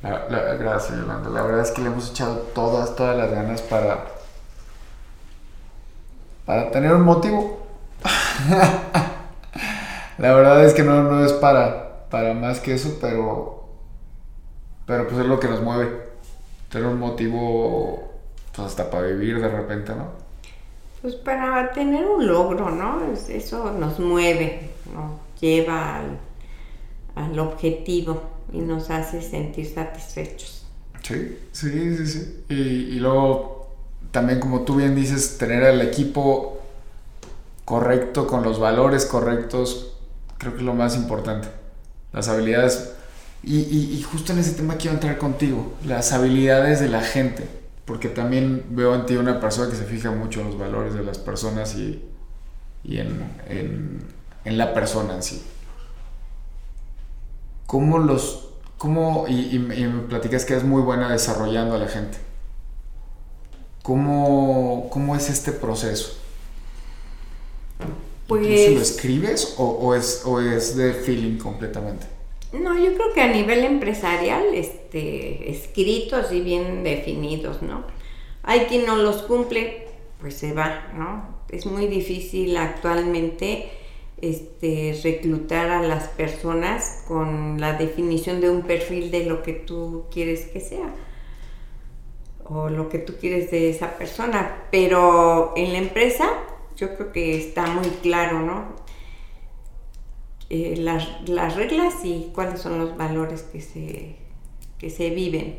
[0.01, 1.29] gracias, Yolanda.
[1.29, 4.16] La verdad es que le hemos echado todas, todas las ganas para,
[6.47, 7.59] para tener un motivo.
[10.17, 13.67] la verdad es que no, no es para, para más que eso, pero,
[14.85, 16.07] pero pues es lo que nos mueve.
[16.69, 18.13] Tener un motivo
[18.55, 20.07] pues hasta para vivir de repente, ¿no?
[21.01, 23.01] Pues para tener un logro, ¿no?
[23.13, 26.01] Eso nos mueve, nos lleva
[27.15, 28.21] al, objetivo
[28.53, 30.65] y nos hace sentir satisfechos.
[31.03, 32.45] Sí, sí, sí, sí.
[32.49, 33.56] Y, luego
[34.11, 36.61] también, como tú bien dices, tener al equipo
[37.65, 39.93] correcto, con los valores correctos,
[40.37, 41.49] creo que es lo más importante.
[42.13, 42.93] Las habilidades.
[43.43, 47.47] Y, y, justo en ese tema quiero entrar contigo, las habilidades de la gente
[47.87, 51.03] porque también veo en ti una persona que se fija mucho en los valores de
[51.03, 52.03] las personas y,
[52.83, 54.03] en,
[54.43, 55.41] la persona en sí.
[57.65, 58.49] ¿Cómo los...
[58.77, 62.17] Cómo, y, me platicas que es muy buena desarrollando a la gente.
[63.87, 66.19] ¿Cómo, cómo es este proceso?
[68.27, 68.73] Pues...
[68.73, 72.05] ¿Lo escribes o, es, o es de feeling completamente?
[72.51, 77.85] No, yo creo que a nivel empresarial, este, escritos y bien definidos, ¿no?
[78.43, 79.87] Hay quien no los cumple,
[80.19, 81.37] pues se va, ¿no?
[81.47, 83.69] Es muy difícil actualmente
[84.19, 90.03] este, reclutar a las personas con la definición de un perfil de lo que tú
[90.11, 90.93] quieres que sea
[92.49, 94.63] o lo que tú quieres de esa persona.
[94.71, 96.29] Pero en la empresa
[96.75, 98.65] yo creo que está muy claro, ¿no?
[100.49, 104.15] Eh, las, reglas y cuáles son los valores que se,
[104.77, 105.57] que se viven.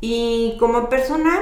[0.00, 1.32] Y como persona,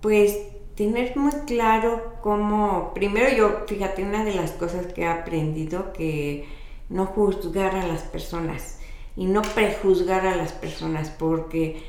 [0.00, 0.38] pues
[0.76, 6.48] tener muy claro cómo, primero yo, fíjate, una de las cosas que he aprendido que
[6.88, 8.78] no juzgar a las personas
[9.14, 11.82] y no prejuzgar a las personas porque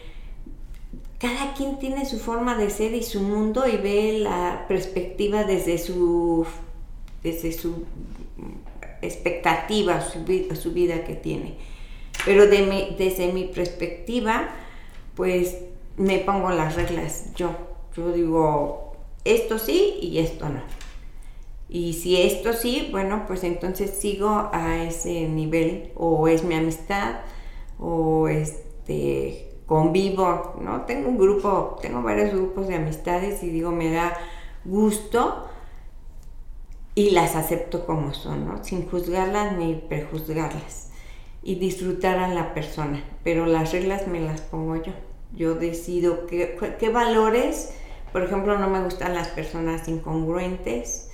[1.22, 5.78] cada quien tiene su forma de ser y su mundo y ve la perspectiva desde
[5.78, 6.48] su
[7.22, 7.86] desde su
[9.04, 11.54] expectativa, su, su vida que tiene.
[12.26, 14.50] Pero de desde mi perspectiva,
[15.16, 15.58] pues
[15.96, 17.52] me pongo las reglas yo.
[17.96, 20.62] Yo digo, esto sí y esto no.
[21.70, 27.20] Y si esto sí, bueno, pues entonces sigo a ese nivel o es mi amistad
[27.80, 30.82] o este convivo, ¿no?
[30.82, 34.18] Tengo un grupo, tengo varios grupos de amistades y digo, me da
[34.66, 35.48] gusto
[36.94, 38.62] y las acepto como son, ¿no?
[38.66, 40.90] Sin juzgarlas ni prejuzgarlas
[41.42, 44.92] y disfrutar a la persona, pero las reglas me las pongo yo.
[45.34, 47.74] Yo decido qué, qué valores,
[48.12, 51.12] por ejemplo, no me gustan las personas incongruentes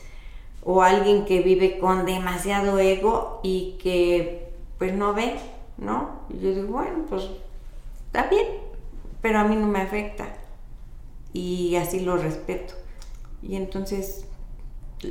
[0.64, 4.50] o alguien que vive con demasiado ego y que
[4.80, 5.36] pues no ve,
[5.78, 6.22] ¿no?
[6.30, 7.30] Y yo digo, bueno, pues
[8.08, 8.48] está bien,
[9.22, 10.34] pero a mí no me afecta
[11.34, 12.74] y así lo respeto.
[13.42, 14.26] Y entonces,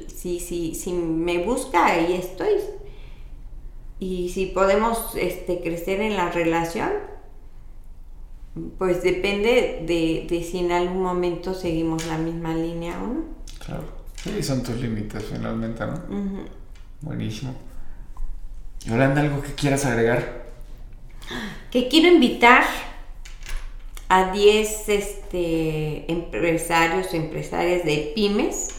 [0.09, 2.55] si, si, si me busca, ahí estoy.
[3.99, 6.91] Y si podemos este, crecer en la relación,
[8.79, 13.25] pues depende de, de, si en algún momento seguimos la misma línea o no.
[13.65, 13.85] Claro.
[14.17, 16.03] Sí, son tus límites finalmente, ¿no?
[17.01, 17.55] Buenísimo.
[18.85, 20.46] Yolanda, ¿algo que quieras agregar?
[21.71, 22.65] Que quiero invitar
[24.09, 28.71] a 10 este, empresarios o empresarias de pymes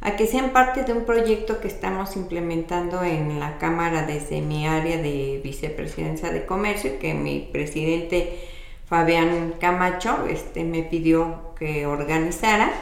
[0.00, 4.66] a que sean parte de un proyecto que estamos implementando en la Cámara desde mi
[4.66, 8.38] área de vicepresidencia de comercio, que mi presidente
[8.86, 12.72] Fabián Camacho este, me pidió que organizara.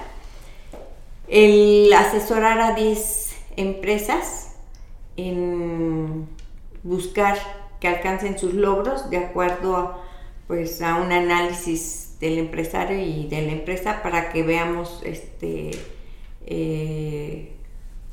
[1.29, 4.57] El asesorar a 10 empresas
[5.17, 6.29] en
[6.83, 7.39] buscar
[7.85, 10.01] que alcancen sus logros de acuerdo a
[10.47, 15.73] pues a un análisis del empresario y de la empresa para que veamos este
[16.47, 17.53] eh,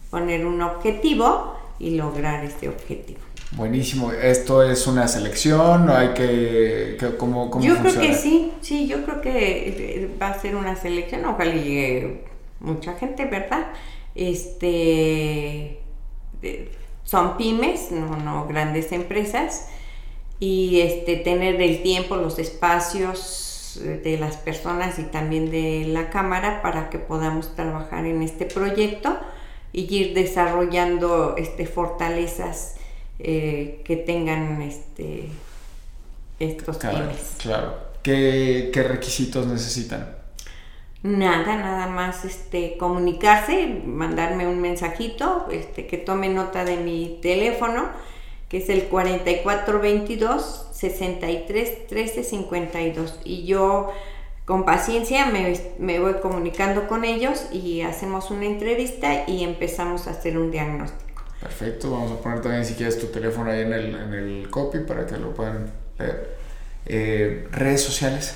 [0.10, 3.22] poner un objetivo y lograr este objetivo.
[3.52, 4.12] Buenísimo.
[4.12, 9.22] ¿Esto es una selección o hay que, cómo, Yo creo que sí, sí, yo creo
[9.22, 12.26] que eh, va a ser una selección, ojalá llegue
[12.60, 13.68] mucha gente, ¿verdad?
[14.16, 15.80] Este
[17.12, 19.68] son pymes, no, no grandes empresas
[20.40, 26.10] y este, tener el tiempo, los espacios eh, de las personas y también de la
[26.10, 29.20] cámara para que podamos trabajar en este proyecto
[29.74, 32.76] y ir desarrollando este, fortalezas
[33.20, 35.28] eh, que tengan este,
[36.40, 37.74] estos claro, Claro.
[38.02, 40.21] ¿Qué, ¿Qué, requisitos necesitan?
[41.04, 47.90] Nada, nada más este, comunicarse, mandarme un mensajito, este, que tome nota de mi teléfono
[48.52, 53.94] que es el 4422 63 13 52 y yo
[54.44, 60.38] con paciencia me, voy comunicando con ellos y hacemos una entrevista y empezamos a hacer
[60.38, 61.24] un diagnóstico.
[61.40, 64.80] Perfecto, vamos a poner también si quieres tu teléfono ahí en el, en el copy
[64.80, 66.36] para que lo puedan leer.
[66.88, 68.36] Eh, ¿Redes sociales?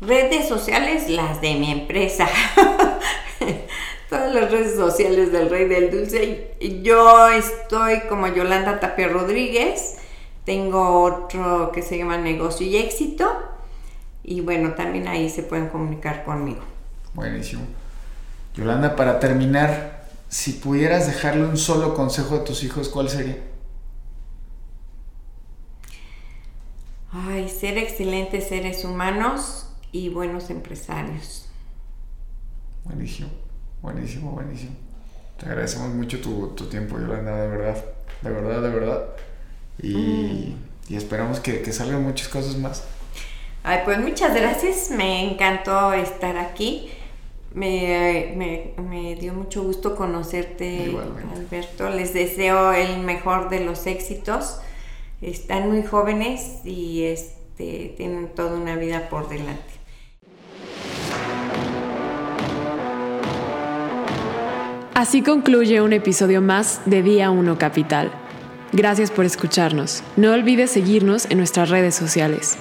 [0.00, 2.26] Redes sociales, las de mi empresa.
[4.10, 6.56] todas las redes sociales del Rey del Dulce.
[6.82, 9.98] Yo estoy como Yolanda Tapia Rodríguez.
[10.44, 13.30] Tengo otro que se llama Negocio y Éxito.
[14.24, 16.60] Y bueno, también ahí se pueden comunicar conmigo.
[17.14, 17.62] Buenísimo.
[18.54, 23.38] Yolanda, para terminar, si pudieras dejarle un solo consejo a tus hijos, ¿cuál sería?
[27.12, 31.48] Ay, ser excelentes seres humanos y buenos empresarios.
[32.84, 33.28] Buenísimo.
[33.82, 34.72] Buenísimo, buenísimo.
[35.38, 37.84] Te agradecemos mucho tu, tu tiempo, Yolanda, de verdad.
[38.22, 39.04] De verdad, de verdad.
[39.82, 40.54] Y,
[40.88, 42.84] y esperamos que, que, salgan muchas cosas más.
[43.62, 44.90] Ay, pues muchas gracias.
[44.90, 46.90] Me encantó estar aquí.
[47.54, 50.94] Me, me, me dio mucho gusto conocerte,
[51.34, 51.88] Alberto.
[51.90, 54.60] Les deseo el mejor de los éxitos.
[55.22, 59.79] Están muy jóvenes y este, tienen toda una vida por delante.
[64.94, 68.10] Así concluye un episodio más de Día 1 Capital.
[68.72, 70.02] Gracias por escucharnos.
[70.16, 72.58] No olvides seguirnos en nuestras redes sociales.